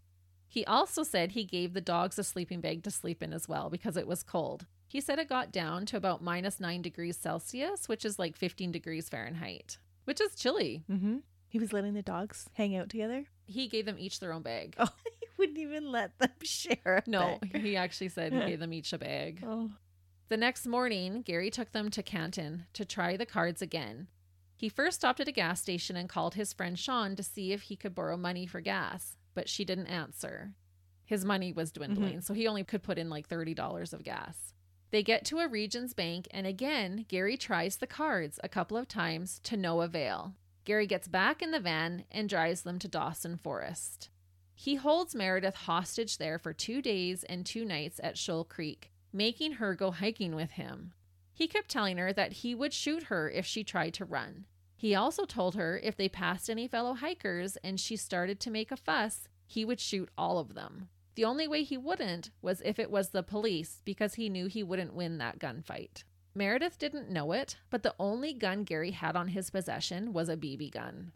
[0.47, 3.69] He also said he gave the dogs a sleeping bag to sleep in as well
[3.69, 4.65] because it was cold.
[4.87, 8.71] He said it got down to about minus nine degrees Celsius, which is like 15
[8.71, 10.83] degrees Fahrenheit, which is chilly.
[10.89, 11.17] Mm-hmm.
[11.49, 13.25] He was letting the dogs hang out together.
[13.45, 14.75] He gave them each their own bag.
[14.79, 14.87] Oh,
[15.39, 17.03] wouldn't even let them share.
[17.07, 17.61] No, bag.
[17.61, 19.43] he actually said he gave them each a bag.
[19.45, 19.71] Oh,
[20.27, 24.07] The next morning, Gary took them to Canton to try the cards again.
[24.55, 27.63] He first stopped at a gas station and called his friend Sean to see if
[27.63, 30.51] he could borrow money for gas, but she didn't answer.
[31.05, 31.93] His money was mm-hmm.
[31.93, 34.53] dwindling, so he only could put in like $30 of gas.
[34.91, 38.87] They get to a Regions Bank, and again, Gary tries the cards a couple of
[38.87, 40.33] times to no avail.
[40.65, 44.09] Gary gets back in the van and drives them to Dawson Forest.
[44.61, 49.53] He holds Meredith hostage there for two days and two nights at Shoal Creek, making
[49.53, 50.91] her go hiking with him.
[51.31, 54.47] He kept telling her that he would shoot her if she tried to run.
[54.75, 58.69] He also told her if they passed any fellow hikers and she started to make
[58.69, 60.89] a fuss, he would shoot all of them.
[61.15, 64.61] The only way he wouldn't was if it was the police because he knew he
[64.61, 66.03] wouldn't win that gunfight.
[66.35, 70.35] Meredith didn't know it, but the only gun Gary had on his possession was a
[70.35, 71.13] BB gun.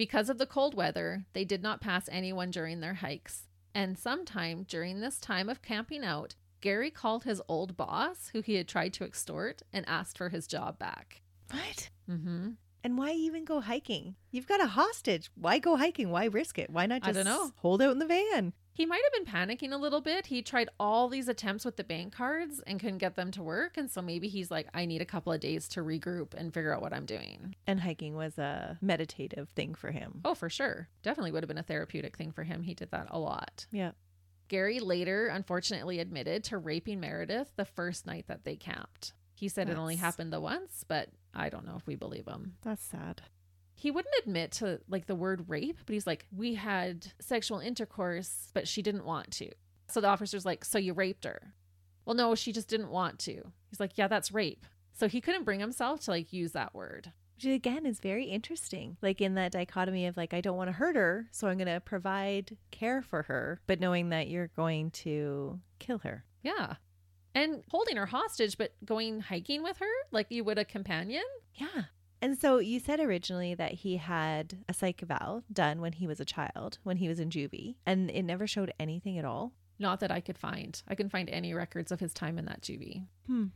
[0.00, 3.42] Because of the cold weather, they did not pass anyone during their hikes.
[3.74, 8.54] And sometime during this time of camping out, Gary called his old boss, who he
[8.54, 11.20] had tried to extort, and asked for his job back.
[11.50, 11.90] what?
[12.10, 12.52] Mm-hmm.
[12.82, 14.14] And why even go hiking?
[14.30, 15.30] You've got a hostage.
[15.34, 16.08] Why go hiking?
[16.08, 16.70] Why risk it?
[16.70, 17.52] Why not I just dunno.
[17.56, 18.54] hold out in the van?
[18.80, 20.24] He might have been panicking a little bit.
[20.24, 23.76] He tried all these attempts with the bank cards and couldn't get them to work.
[23.76, 26.74] And so maybe he's like, I need a couple of days to regroup and figure
[26.74, 27.54] out what I'm doing.
[27.66, 30.22] And hiking was a meditative thing for him.
[30.24, 30.88] Oh, for sure.
[31.02, 32.62] Definitely would have been a therapeutic thing for him.
[32.62, 33.66] He did that a lot.
[33.70, 33.90] Yeah.
[34.48, 39.12] Gary later, unfortunately, admitted to raping Meredith the first night that they camped.
[39.34, 42.54] He said it only happened the once, but I don't know if we believe him.
[42.62, 43.20] That's sad.
[43.80, 48.50] He wouldn't admit to like the word rape, but he's like, we had sexual intercourse,
[48.52, 49.50] but she didn't want to.
[49.88, 51.54] So the officer's like, so you raped her?
[52.04, 53.42] Well, no, she just didn't want to.
[53.70, 54.66] He's like, yeah, that's rape.
[54.92, 57.10] So he couldn't bring himself to like use that word.
[57.36, 58.98] Which again is very interesting.
[59.00, 61.66] Like in that dichotomy of like, I don't want to hurt her, so I'm going
[61.66, 66.26] to provide care for her, but knowing that you're going to kill her.
[66.42, 66.74] Yeah.
[67.34, 71.24] And holding her hostage, but going hiking with her like you would a companion?
[71.54, 71.84] Yeah.
[72.22, 76.20] And so you said originally that he had a psych eval done when he was
[76.20, 79.52] a child, when he was in juvie, and it never showed anything at all.
[79.78, 80.80] Not that I could find.
[80.86, 83.06] I couldn't find any records of his time in that juvie.
[83.26, 83.46] Hmm.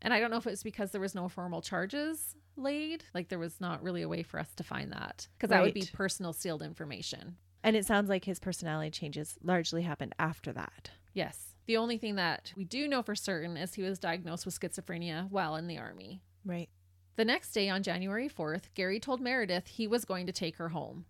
[0.00, 3.04] And I don't know if it's because there was no formal charges laid.
[3.14, 5.74] Like there was not really a way for us to find that because that would
[5.74, 7.36] be personal sealed information.
[7.64, 10.90] And it sounds like his personality changes largely happened after that.
[11.14, 11.54] Yes.
[11.66, 15.30] The only thing that we do know for certain is he was diagnosed with schizophrenia
[15.30, 16.20] while in the army.
[16.44, 16.68] Right.
[17.16, 20.70] The next day, on January 4th, Gary told Meredith he was going to take her
[20.70, 21.04] home.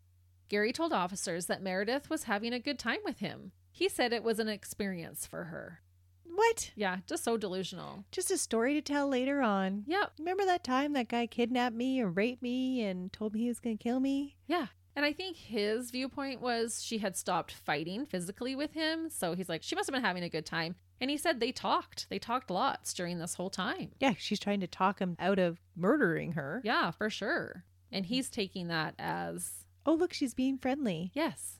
[0.48, 3.52] Gary told officers that Meredith was having a good time with him.
[3.70, 5.80] He said it was an experience for her.
[6.24, 6.72] What?
[6.76, 8.04] Yeah, just so delusional.
[8.12, 9.84] Just a story to tell later on.
[9.86, 10.12] Yep.
[10.18, 13.60] Remember that time that guy kidnapped me and raped me and told me he was
[13.60, 14.36] going to kill me?
[14.46, 14.66] Yeah.
[14.96, 19.10] And I think his viewpoint was she had stopped fighting physically with him.
[19.10, 20.76] So he's like, she must have been having a good time.
[21.00, 22.06] And he said they talked.
[22.08, 23.90] They talked lots during this whole time.
[24.00, 26.60] Yeah, she's trying to talk him out of murdering her.
[26.64, 27.64] Yeah, for sure.
[27.92, 31.10] And he's taking that as, Oh, look, she's being friendly.
[31.14, 31.58] yes.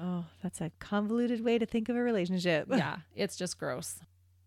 [0.00, 2.68] Oh, that's a convoluted way to think of a relationship.
[2.70, 3.98] Yeah, it's just gross.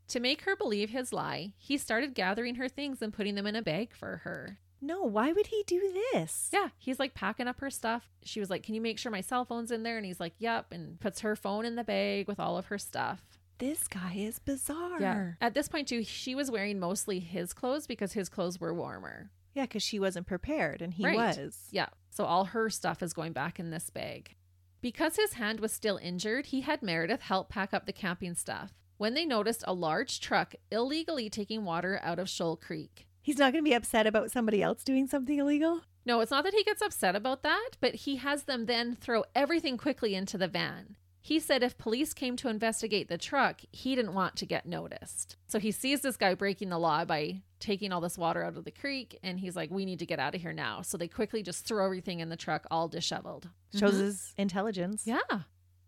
[0.09, 3.55] To make her believe his lie, he started gathering her things and putting them in
[3.55, 4.59] a bag for her.
[4.81, 6.49] No, why would he do this?
[6.51, 8.09] Yeah, he's like packing up her stuff.
[8.23, 9.97] She was like, Can you make sure my cell phone's in there?
[9.97, 12.77] And he's like, Yep, and puts her phone in the bag with all of her
[12.77, 13.21] stuff.
[13.59, 14.99] This guy is bizarre.
[14.99, 15.31] Yeah.
[15.39, 19.31] At this point, too, she was wearing mostly his clothes because his clothes were warmer.
[19.53, 21.15] Yeah, because she wasn't prepared and he Right.
[21.37, 21.67] was.
[21.71, 21.89] Yeah.
[22.09, 24.35] So all her stuff is going back in this bag.
[24.81, 28.73] Because his hand was still injured, he had Meredith help pack up the camping stuff.
[28.97, 33.07] When they noticed a large truck illegally taking water out of Shoal Creek.
[33.21, 35.81] He's not going to be upset about somebody else doing something illegal?
[36.05, 39.23] No, it's not that he gets upset about that, but he has them then throw
[39.33, 40.97] everything quickly into the van.
[41.25, 45.37] He said if police came to investigate the truck, he didn't want to get noticed.
[45.47, 48.65] So he sees this guy breaking the law by taking all this water out of
[48.65, 50.81] the creek, and he's like, We need to get out of here now.
[50.81, 53.47] So they quickly just throw everything in the truck, all disheveled.
[53.73, 53.99] Shows Mhm.
[54.01, 55.07] his intelligence.
[55.07, 55.21] Yeah.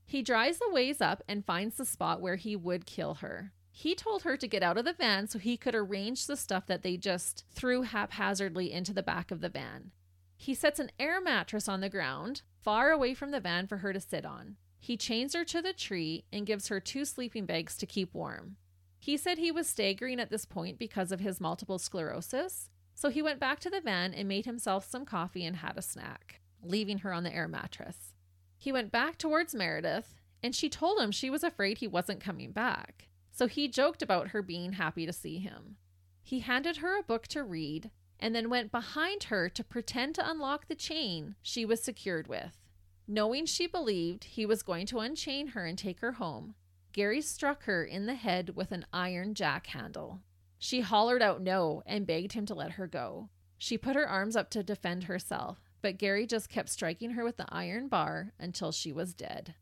[0.06, 3.52] He drives the ways up and finds the spot where he would kill her.
[3.74, 6.66] He told her to get out of the van so he could arrange the stuff
[6.68, 9.92] that they just threw haphazardly into the back of the van.
[10.38, 13.92] He sets an air mattress on the ground, far away from the van for her
[13.92, 14.56] to sit on.
[14.86, 18.58] He chains her to the tree and gives her two sleeping bags to keep warm.
[19.00, 23.24] He said he was staggering at this point because of his multiple sclerosis, so he
[23.24, 27.00] went back to the van and made himself some coffee and had a snack, leaving
[27.00, 28.14] her on the air mattress.
[28.60, 32.52] He went back towards Meredith, and she told him she was afraid he wasn't coming
[32.52, 35.78] back, so he joked about her being happy to see him.
[36.22, 40.30] He handed her a book to read and then went behind her to pretend to
[40.30, 42.65] unlock the chain she was secured with.
[43.08, 46.56] Knowing she believed he was going to unchain her and take her home,
[46.92, 50.22] Gary struck her in the head with an iron jack handle.
[50.58, 53.30] She hollered out no and begged him to let her go.
[53.58, 57.38] She put her arms up to defend herself, but Gary just kept striking her with
[57.38, 59.54] the iron bar until she was dead.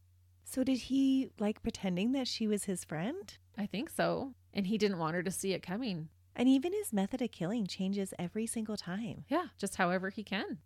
[0.45, 3.35] So did he like pretending that she was his friend?
[3.57, 4.33] I think so.
[4.53, 6.09] And he didn't want her to see it coming.
[6.35, 9.25] And even his method of killing changes every single time.
[9.27, 10.59] Yeah, just however he can.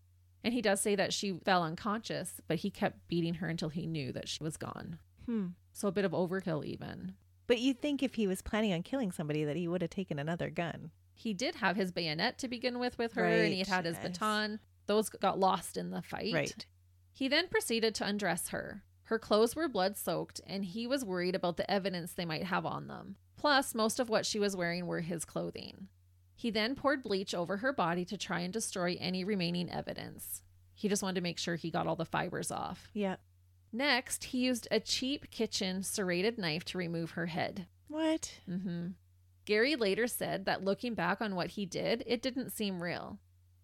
[0.47, 3.85] And he does say that she fell unconscious, but he kept beating her until he
[3.85, 4.97] knew that she was gone.
[5.25, 5.47] Hmm.
[5.73, 7.15] So a bit of overkill, even.
[7.47, 10.19] But you'd think if he was planning on killing somebody that he would have taken
[10.19, 10.91] another gun.
[11.13, 13.97] He did have his bayonet to begin with with her, and he Right, had his
[14.01, 14.03] yes.
[14.07, 14.61] baton.
[14.85, 16.33] Those got lost in the fight.
[16.33, 16.65] Right.
[17.11, 18.83] He then proceeded to undress her.
[19.03, 22.65] Her clothes were blood soaked, and he was worried about the evidence they might have
[22.65, 23.17] on them.
[23.35, 25.89] Plus, most of what she was wearing were his clothing.
[26.39, 30.43] He then poured bleach over her body to try and destroy any remaining evidence.
[30.75, 32.91] He just wanted to make sure he got all the fibers off.
[32.93, 33.15] Yeah.
[33.73, 37.65] Next, he used a cheap kitchen serrated knife to remove her head.
[37.87, 38.35] What?
[38.47, 38.89] Mm-hmm.
[39.45, 43.17] Gary later said that looking back on what he did, it didn't seem real.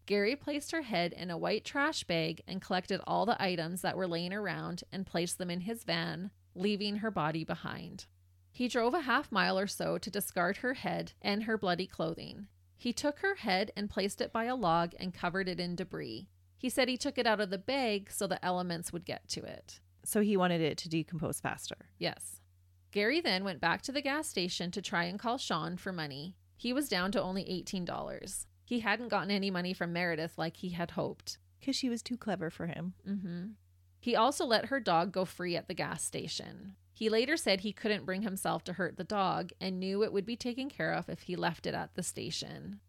[0.07, 3.95] Gary placed her head in a white trash bag and collected all the items that
[3.95, 8.07] were laying around and placed them in his van, leaving her body behind.
[8.51, 12.47] He drove a half mile or so to discard her head and her bloody clothing.
[12.83, 16.27] He took her head and placed it by a log and covered it in debris.
[16.57, 19.41] He said he took it out of the bag so the elements would get to
[19.41, 19.79] it.
[20.03, 21.87] So he wanted it to decompose faster.
[21.97, 22.41] Yes.
[22.91, 26.35] Gary then went back to the gas station to try and call Sean for money.
[26.57, 28.47] He was down to only $18.
[28.65, 31.37] He hadn't gotten any money from Meredith like he had hoped.
[31.61, 32.95] Because she was too clever for him.
[33.05, 33.51] hmm
[34.01, 36.75] He also let her dog go free at the gas station.
[36.93, 40.25] He later said he couldn't bring himself to hurt the dog and knew it would
[40.25, 42.79] be taken care of if he left it at the station.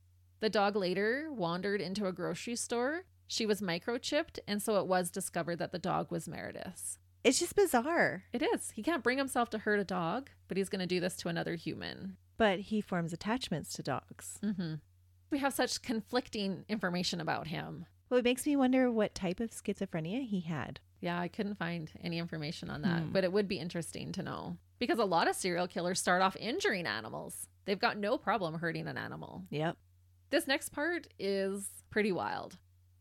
[0.41, 3.05] The dog later wandered into a grocery store.
[3.27, 6.99] She was microchipped, and so it was discovered that the dog was Meredith's.
[7.25, 8.25] It's just bizarre.
[8.35, 8.73] It is.
[8.73, 11.29] He can't bring himself to hurt a dog, but he's going to do this to
[11.29, 12.19] another human.
[12.37, 14.39] But he forms attachments to dogs.
[14.45, 14.75] Mm-hmm.
[15.31, 17.87] We have such conflicting information about him.
[18.11, 20.81] Well, it makes me wonder what type of schizophrenia he had.
[21.05, 23.13] Yeah, I couldn't find any information on that, Hmm.
[23.13, 26.35] but it would be interesting to know because a lot of serial killers start off
[26.37, 27.47] injuring animals.
[27.67, 29.45] They've got no problem hurting an animal.
[29.51, 29.77] Yep.
[30.31, 32.57] This next part is pretty wild.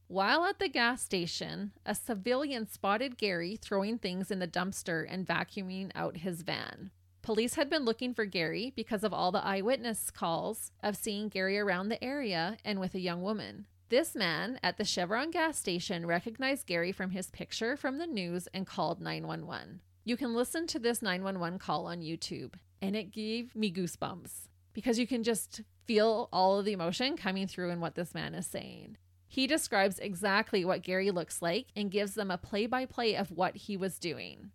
[0.08, 5.26] While at the gas station, a civilian spotted Gary throwing things in the dumpster and
[5.26, 6.92] vacuuming out his van.
[7.22, 11.58] Police had been looking for Gary because of all the eyewitness calls of seeing Gary
[11.58, 13.66] around the area and with a young woman.
[13.94, 18.48] This man at the Chevron gas station recognized Gary from his picture from the news
[18.52, 19.82] and called 911.
[20.04, 24.98] You can listen to this 911 call on YouTube, and it gave me goosebumps because
[24.98, 28.48] you can just feel all of the emotion coming through in what this man is
[28.48, 28.98] saying.
[29.28, 33.30] He describes exactly what Gary looks like and gives them a play by play of
[33.30, 34.50] what he was doing.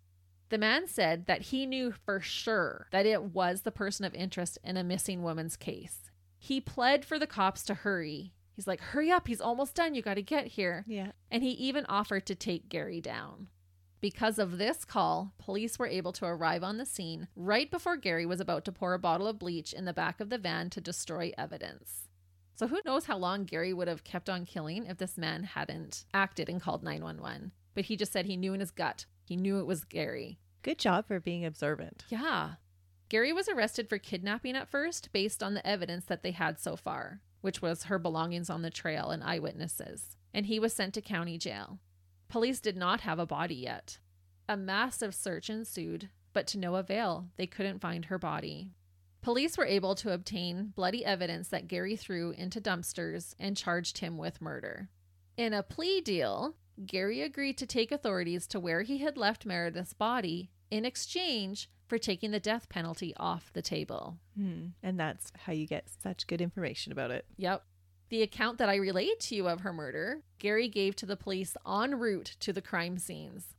[0.48, 4.58] The man said that he knew for sure that it was the person of interest
[4.64, 6.10] in a missing woman's case.
[6.40, 8.32] He pled for the cops to hurry.
[8.58, 9.94] He's like, Hurry up, he's almost done.
[9.94, 10.84] You got to get here.
[10.88, 11.12] Yeah.
[11.30, 13.46] And he even offered to take Gary down.
[14.00, 18.26] Because of this call, police were able to arrive on the scene right before Gary
[18.26, 20.80] was about to pour a bottle of bleach in the back of the van to
[20.80, 22.08] destroy evidence.
[22.56, 26.04] So who knows how long Gary would have kept on killing if this man hadn't
[26.12, 27.52] acted and called 911.
[27.76, 29.06] But he just said he knew in his gut.
[29.24, 30.40] He knew it was Gary.
[30.62, 32.06] Good job for being observant.
[32.08, 32.54] Yeah.
[33.08, 36.74] Gary was arrested for kidnapping at first based on the evidence that they had so
[36.74, 41.00] far, which was her belongings on the trail and eyewitnesses, and he was sent to
[41.00, 41.78] county jail.
[42.28, 43.98] Police did not have a body yet.
[44.48, 47.28] A massive search ensued, but to no avail.
[47.36, 48.72] They couldn't find her body.
[49.20, 54.16] Police were able to obtain bloody evidence that Gary threw into dumpsters and charged him
[54.16, 54.88] with murder.
[55.36, 56.54] In a plea deal,
[56.86, 61.98] Gary agreed to take authorities to where he had left Meredith's body in exchange for
[61.98, 64.18] taking the death penalty off the table.
[64.36, 64.66] Hmm.
[64.82, 67.24] And that's how you get such good information about it.
[67.36, 67.64] Yep.
[68.10, 71.56] The account that I relayed to you of her murder, Gary gave to the police
[71.66, 73.54] en route to the crime scenes.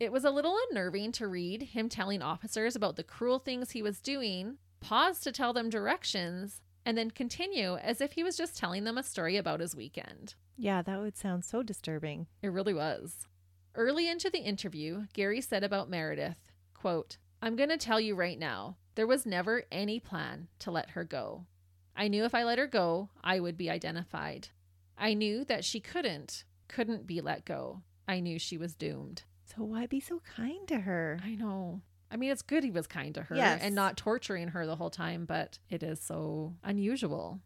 [0.00, 3.82] It was a little unnerving to read him telling officers about the cruel things he
[3.82, 8.58] was doing, pause to tell them directions, and then continue as if he was just
[8.58, 10.34] telling them a story about his weekend.
[10.56, 12.26] Yeah, that would sound so disturbing.
[12.42, 13.26] It really was.
[13.74, 18.38] Early into the interview, Gary said about Meredith, quote, I'm going to tell you right
[18.38, 21.44] now, there was never any plan to let her go.
[21.94, 24.48] I knew if I let her go, I would be identified.
[24.96, 27.82] I knew that she couldn't, couldn't be let go.
[28.08, 29.24] I knew she was doomed.
[29.44, 31.20] So why be so kind to her?
[31.22, 31.82] I know.
[32.10, 33.60] I mean, it's good he was kind to her Yes.
[33.62, 37.40] and not torturing her the whole time, but it is so unusual.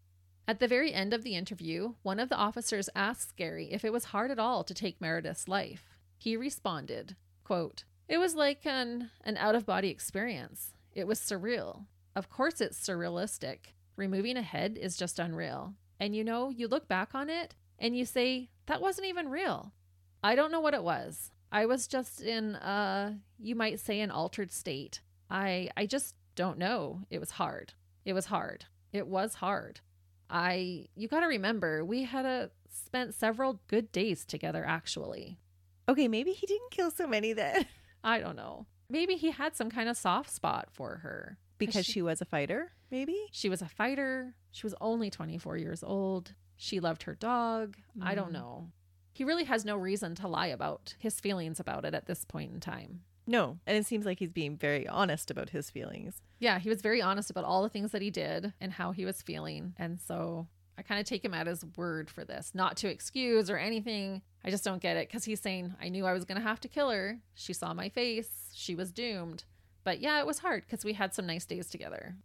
[0.47, 3.91] At the very end of the interview, one of the officers asks Gary if it
[3.91, 5.89] was hard at all to take Meredith's life.
[6.17, 10.73] He responded, quote, It was like an, an out of body experience.
[10.93, 11.85] It was surreal.
[12.15, 13.73] Of course, it's surrealistic.
[13.95, 15.75] Removing a head is just unreal.
[15.99, 19.73] And you know, you look back on it and you say, that wasn't even real.
[20.23, 21.31] I don't know what it was.
[21.51, 25.01] I was just in uh you might say an altered state.
[25.29, 27.01] I I just don't know.
[27.09, 27.73] It was hard.
[28.05, 28.65] It was hard.
[28.91, 29.81] It was hard.
[30.29, 35.39] I you got to remember we had a spent several good days together actually.
[35.87, 37.65] Okay, maybe he didn't kill so many then
[38.03, 38.65] I don't know.
[38.89, 42.71] Maybe he had some kind of soft spot for her because she was a fighter,
[42.89, 43.17] maybe?
[43.31, 44.35] she was a fighter.
[44.51, 46.33] She was only 24 years old.
[46.55, 47.77] She loved her dog.
[48.01, 48.33] I don't Mm.
[48.33, 48.71] know.
[49.13, 52.53] He really has no reason to lie about his feelings about it at this point
[52.53, 53.01] in time.
[53.27, 56.21] No, and it seems like he's being very honest about his feelings.
[56.39, 59.05] Yeah, he was very honest about all the things that he did and how he
[59.05, 59.75] was feeling.
[59.77, 60.47] And so
[60.79, 64.21] I kind of take him at his word for this, not to excuse or anything.
[64.45, 66.61] I just don't get it because he's saying, I knew I was going to have
[66.61, 67.19] to kill her.
[67.35, 68.49] She saw my face.
[68.53, 69.43] She was doomed.
[69.83, 72.15] But yeah, it was hard because we had some nice days together.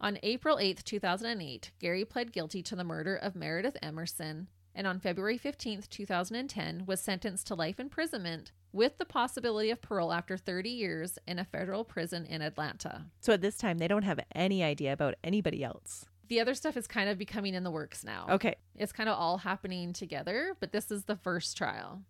[0.00, 5.00] On April 8th, 2008, Gary pled guilty to the murder of Meredith Emerson and on
[5.00, 10.70] February 15th, 2010, was sentenced to life imprisonment with the possibility of parole after 30
[10.70, 13.06] years in a federal prison in Atlanta.
[13.20, 16.06] So at this time, they don't have any idea about anybody else.
[16.30, 18.26] The other stuff is kind of becoming in the works now.
[18.30, 18.54] Okay.
[18.76, 22.02] It's kind of all happening together, but this is the first trial.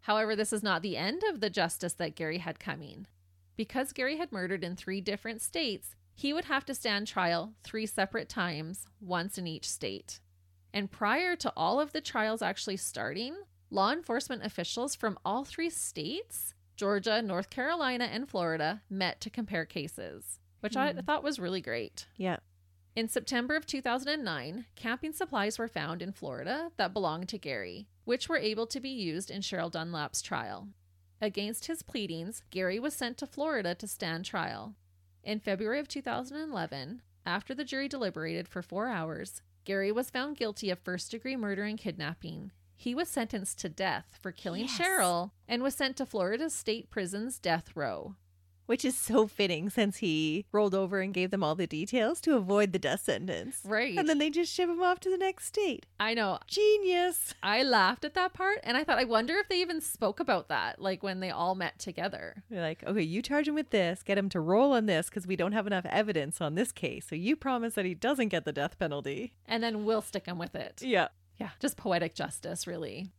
[0.00, 3.06] However, this is not the end of the justice that Gary had coming.
[3.54, 7.84] Because Gary had murdered in three different states, he would have to stand trial three
[7.84, 10.20] separate times, once in each state.
[10.72, 13.34] And prior to all of the trials actually starting,
[13.70, 19.66] law enforcement officials from all three states Georgia, North Carolina, and Florida met to compare
[19.66, 21.00] cases, which I Hmm.
[21.00, 22.06] thought was really great.
[22.16, 22.38] Yeah.
[22.96, 28.26] In September of 2009, camping supplies were found in Florida that belonged to Gary, which
[28.26, 30.68] were able to be used in Cheryl Dunlap's trial.
[31.20, 34.76] Against his pleadings, Gary was sent to Florida to stand trial.
[35.22, 40.70] In February of 2011, after the jury deliberated for four hours, Gary was found guilty
[40.70, 42.50] of first degree murder and kidnapping.
[42.74, 44.78] He was sentenced to death for killing Yes.
[44.78, 48.14] Cheryl and was sent to Florida State Prison's death row.
[48.66, 52.36] Which is so fitting since he rolled over and gave them all the details to
[52.36, 53.60] avoid the death sentence.
[53.64, 53.96] Right.
[53.96, 55.86] And then they just ship him off to the next state.
[56.00, 56.40] I know.
[56.48, 57.32] Genius.
[57.42, 60.48] I laughed at that part and I thought, I wonder if they even spoke about
[60.48, 62.42] that, like when they all met together.
[62.50, 65.26] They're like, okay, you charge him with this, get him to roll on this because
[65.26, 67.06] we don't have enough evidence on this case.
[67.08, 69.32] So you promise that he doesn't get the death penalty.
[69.46, 70.82] And then we'll stick him with it.
[70.82, 71.08] Yeah.
[71.38, 73.10] Yeah, just poetic justice, really.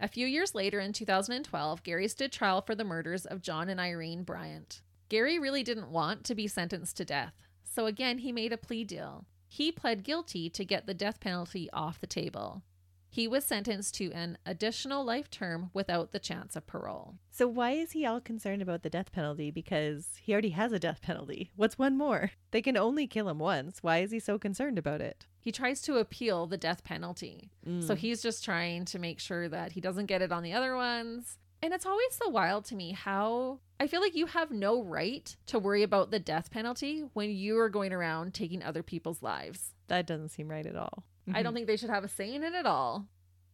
[0.00, 3.80] A few years later, in 2012, Gary stood trial for the murders of John and
[3.80, 4.80] Irene Bryant.
[5.14, 8.82] Gary really didn't want to be sentenced to death, so again, he made a plea
[8.82, 9.26] deal.
[9.46, 12.62] He pled guilty to get the death penalty off the table.
[13.10, 17.14] He was sentenced to an additional life term without the chance of parole.
[17.30, 19.52] So why is he all concerned about the death penalty?
[19.52, 21.52] Because he already has a death penalty.
[21.54, 22.32] What's one more?
[22.50, 23.84] They can only kill him once.
[23.84, 25.26] Why is he so concerned about it?
[25.38, 27.52] He tries to appeal the death penalty.
[27.64, 27.96] So mm.
[27.98, 31.38] he's just trying to make sure that he doesn't get it on the other ones.
[31.64, 35.34] And it's always so wild to me how I feel like you have no right
[35.46, 39.72] to worry about the death penalty when you are going around taking other people's lives.
[39.88, 41.04] that doesn't seem right at all.
[41.26, 41.54] I don't mm-hmm.
[41.54, 43.06] think they should have a say in it at all.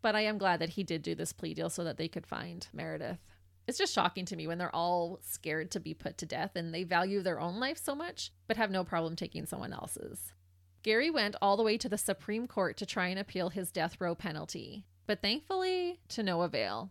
[0.02, 2.26] But I am glad that he did do this plea deal so that they could
[2.26, 3.20] find Meredith.
[3.68, 6.74] It's just shocking to me when they're all scared to be put to death and
[6.74, 10.32] they value their own life so much, but have no problem taking someone else's.
[10.82, 14.00] Gary went all the way to the Supreme Court to try and appeal his death
[14.00, 16.90] row penalty, but thankfully, to no avail.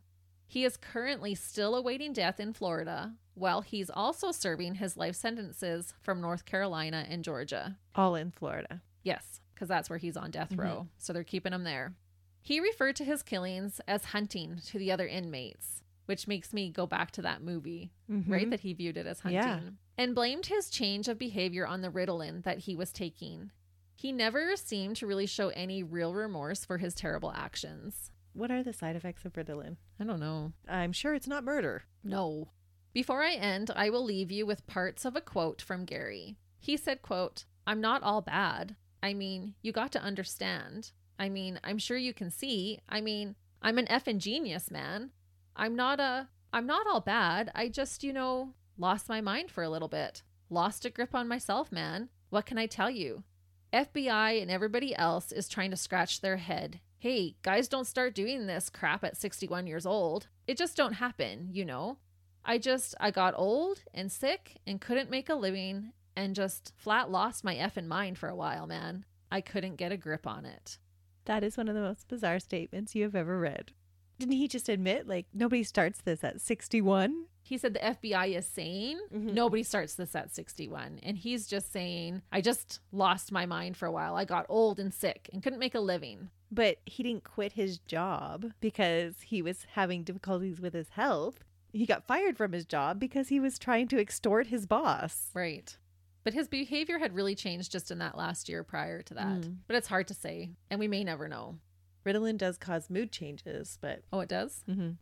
[0.52, 5.94] He is currently still awaiting death in Florida, while he's also serving his life sentences
[6.02, 7.78] from North Carolina and Georgia.
[7.94, 8.82] All in Florida.
[9.04, 10.58] Yes, because that's where he's on death Mhm.
[10.60, 10.88] row.
[10.98, 11.94] So they're keeping him there.
[12.42, 16.88] He referred to his killings as hunting to the other inmates, which makes me go
[16.88, 18.48] back to that movie, right?
[18.48, 18.50] Mhm.
[18.50, 19.40] That he viewed it as hunting.
[19.44, 19.70] Yeah.
[20.00, 23.52] And blamed his change of behavior on the Ritalin that he was taking.
[23.96, 28.12] He never seemed to really show any real remorse for his terrible actions.
[28.34, 29.78] What are the side effects of Ritalin?
[30.00, 30.54] I don't know.
[30.68, 31.84] I'm sure it's not murder.
[32.04, 32.50] No.
[32.94, 36.38] Before I end, I will leave you with parts of a quote from Gary.
[36.60, 38.76] He said, quote, I'm not all bad.
[39.02, 40.92] I mean, you got to understand.
[41.18, 42.80] I mean, I'm sure you can see.
[42.88, 45.12] I mean, I'm an effing genius, man.
[45.56, 47.52] I'm not a I'm not all bad.
[47.54, 50.24] I just, you know, lost my mind for a little bit.
[50.50, 52.10] Lost a grip on myself, man.
[52.30, 53.24] What can I tell you?
[53.72, 56.80] FBI and everybody else is trying to scratch their head.
[57.02, 60.28] Hey, guys don't start doing this crap at 61 years old.
[60.48, 61.98] It just don't happen, you know?
[62.44, 67.10] I just I got old and sick and couldn't make a living and just flat
[67.10, 69.06] lost my effing mind for a while, man.
[69.32, 70.78] I couldn't get a grip on it.
[71.26, 73.72] That is one of the most bizarre statements you have ever read.
[74.18, 77.28] Didn't he just admit, like, nobody starts this at 61?
[77.42, 79.34] He said the FBI is saying Mhm.
[79.34, 81.00] nobody starts this at 61.
[81.02, 84.16] And he's just saying, I just lost my mind for a while.
[84.18, 86.32] I got old and sick and couldn't make a living.
[86.52, 91.44] But he didn't quit his job because he was having difficulties with his health.
[91.72, 95.30] He got fired from his job because he was trying to extort his boss.
[95.36, 95.78] Right.
[96.24, 99.42] But his behavior had really changed just in that last year prior to that.
[99.42, 99.58] Mm.
[99.68, 100.50] But it's hard to say.
[100.72, 101.60] And we may never know.
[102.06, 104.64] Ritalin does cause mood changes, but Oh, it does?
[104.68, 104.98] Mhm.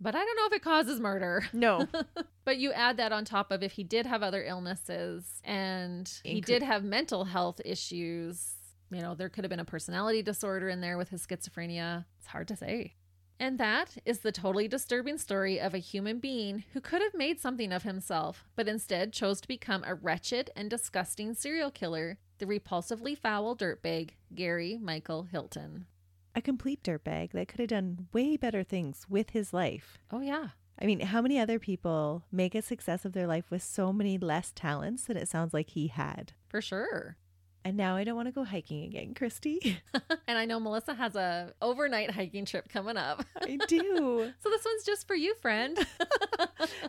[0.00, 1.48] But I don't know if it causes murder.
[1.52, 1.88] no.
[2.44, 6.40] But you add that on top of if he did have other illnesses and he
[6.40, 8.54] did have mental health issues,
[8.94, 12.04] you know, there could have been a personality disorder in there with his schizophrenia.
[12.18, 12.94] It's hard to say.
[13.40, 17.40] And that is the totally disturbing story of a human being who could have made
[17.40, 22.46] something of himself, but instead chose to become a wretched and disgusting serial killer, the
[22.46, 25.86] repulsively foul dirtbag, Gary Michael Hilton.
[26.34, 29.98] a complete dirtbag that could have done way better things with his life.
[30.10, 30.48] Oh, yeah.
[30.80, 34.18] I mean, how many other people make a success of their life with so many
[34.18, 36.32] less talents than it sounds like he had?
[36.48, 37.16] For sure.
[37.64, 39.80] And now I don't want to go hiking again, Christy.
[40.26, 43.24] and I know Melissa has a overnight hiking trip coming up.
[43.40, 44.32] I do.
[44.42, 45.78] So this one's just for you, friend.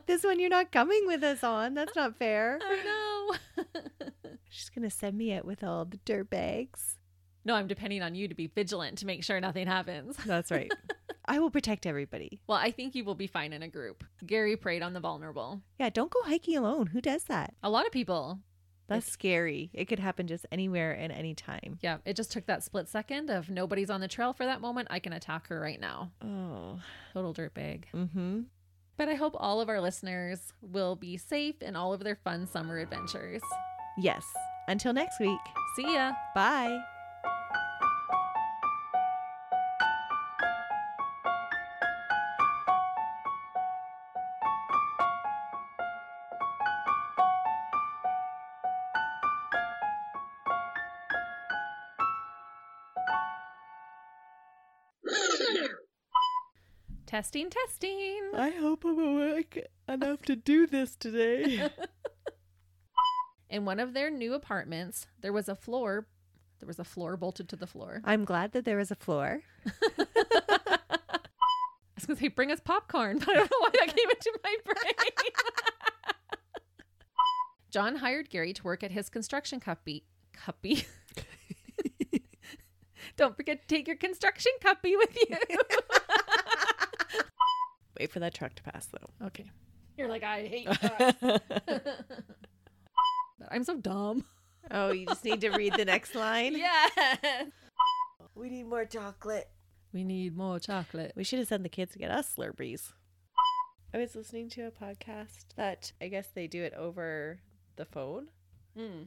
[0.07, 1.75] this one you're not coming with us on.
[1.75, 2.59] That's not fair.
[2.61, 3.63] I know.
[4.49, 6.97] She's going to send me out with all the dirt bags.
[7.45, 10.17] no, I'm depending on you to be vigilant to make sure nothing happens.
[10.25, 10.71] That's right.
[11.25, 12.39] I will protect everybody.
[12.47, 14.03] Well, I think you will be fine in a group.
[14.25, 15.61] Gary preyed on the vulnerable.
[15.79, 16.87] Yeah, don't go hiking alone.
[16.87, 17.53] Who does that?
[17.63, 18.39] A lot of people.
[18.93, 19.69] That's scary.
[19.73, 21.79] It could happen just anywhere and anytime.
[21.81, 24.87] Yeah, it just took that split second of nobody's on the trail for that moment.
[24.91, 26.11] I can attack her right now.
[26.23, 26.79] Oh.
[27.13, 27.83] Total dirtbag.
[27.93, 28.41] Mm-hmm.
[28.95, 32.47] But I hope all of our listeners will be safe in all of their fun
[32.47, 33.41] summer adventures.
[33.97, 34.23] Yes.
[34.67, 35.39] Until next week.
[35.75, 36.13] See ya.
[36.35, 36.83] Bye.
[57.13, 58.31] Testing, testing.
[58.33, 61.69] I hope I'm awake enough to do this today.
[63.51, 66.07] In one of their new apartments, there was a floor.
[66.59, 68.01] There was a floor bolted to the floor.
[68.03, 69.41] I'm glad that there was a floor.
[69.67, 70.79] I
[71.95, 74.55] was gonna say, bring us popcorn, but I don't know why that came into my
[74.65, 75.11] brain.
[77.69, 80.01] John hired Gary to work at his construction cuppy.
[80.35, 80.87] Cuppy.
[83.17, 85.37] don't forget to take your construction cuppy with you.
[88.03, 89.27] Wait for that truck to pass, though.
[89.27, 89.49] okay.
[89.97, 91.39] You're like, I hate trucks.
[93.49, 94.25] I'm so dumb.
[94.71, 96.53] oh, you just need to read the next line?
[96.57, 97.47] Yes.
[98.35, 99.47] We need more chocolate.
[99.93, 101.13] We need more chocolate.
[101.15, 102.91] We should have sent the kids to get us Slurpees.
[103.93, 107.39] I was listening to a podcast that I guess they do it over
[107.77, 108.27] the phone,
[108.77, 109.05] Mm.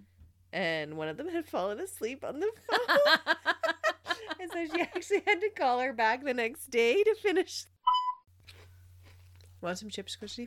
[0.55, 3.18] and one of them had fallen asleep on the phone.
[4.40, 7.66] and so she actually had to call her back the next day to finish.
[9.66, 10.47] Want some chips, Christy?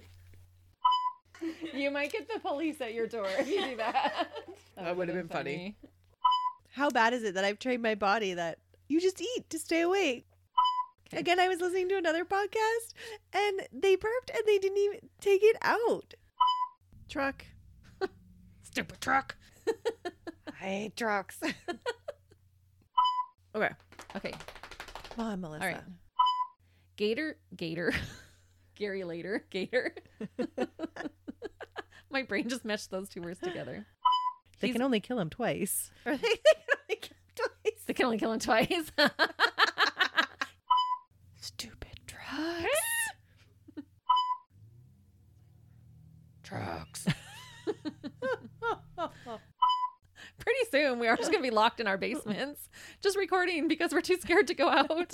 [1.73, 4.27] you might get the police at your door if you do that.
[4.77, 5.75] That would've been funny.
[6.71, 9.81] How bad is it that I've trained my body that you just eat to stay
[9.81, 10.25] awake?
[11.07, 11.19] Okay.
[11.19, 12.93] Again, I was listening to another podcast
[13.33, 16.13] and they burped and they didn't even take it out.
[17.09, 17.43] Truck.
[18.63, 19.35] Stupid truck.
[20.61, 21.41] I hate trucks.
[23.53, 23.71] okay.
[24.15, 24.33] Okay.
[25.17, 25.65] Come on, Melissa.
[25.65, 25.83] All right.
[26.95, 27.93] Gator, Gator,
[28.80, 29.93] Gary later, Gator.
[32.10, 33.85] My brain just meshed those two words together.
[34.61, 35.91] They He's- can only kill him twice.
[36.06, 36.27] Or they,
[36.88, 37.84] they can only kill him twice.
[37.85, 38.91] They can only kill him twice.
[41.38, 42.80] Stupid drugs.
[46.43, 47.06] Trucks.
[50.39, 52.68] Pretty soon, we are just going to be locked in our basements,
[53.01, 55.14] just recording because we're too scared to go out.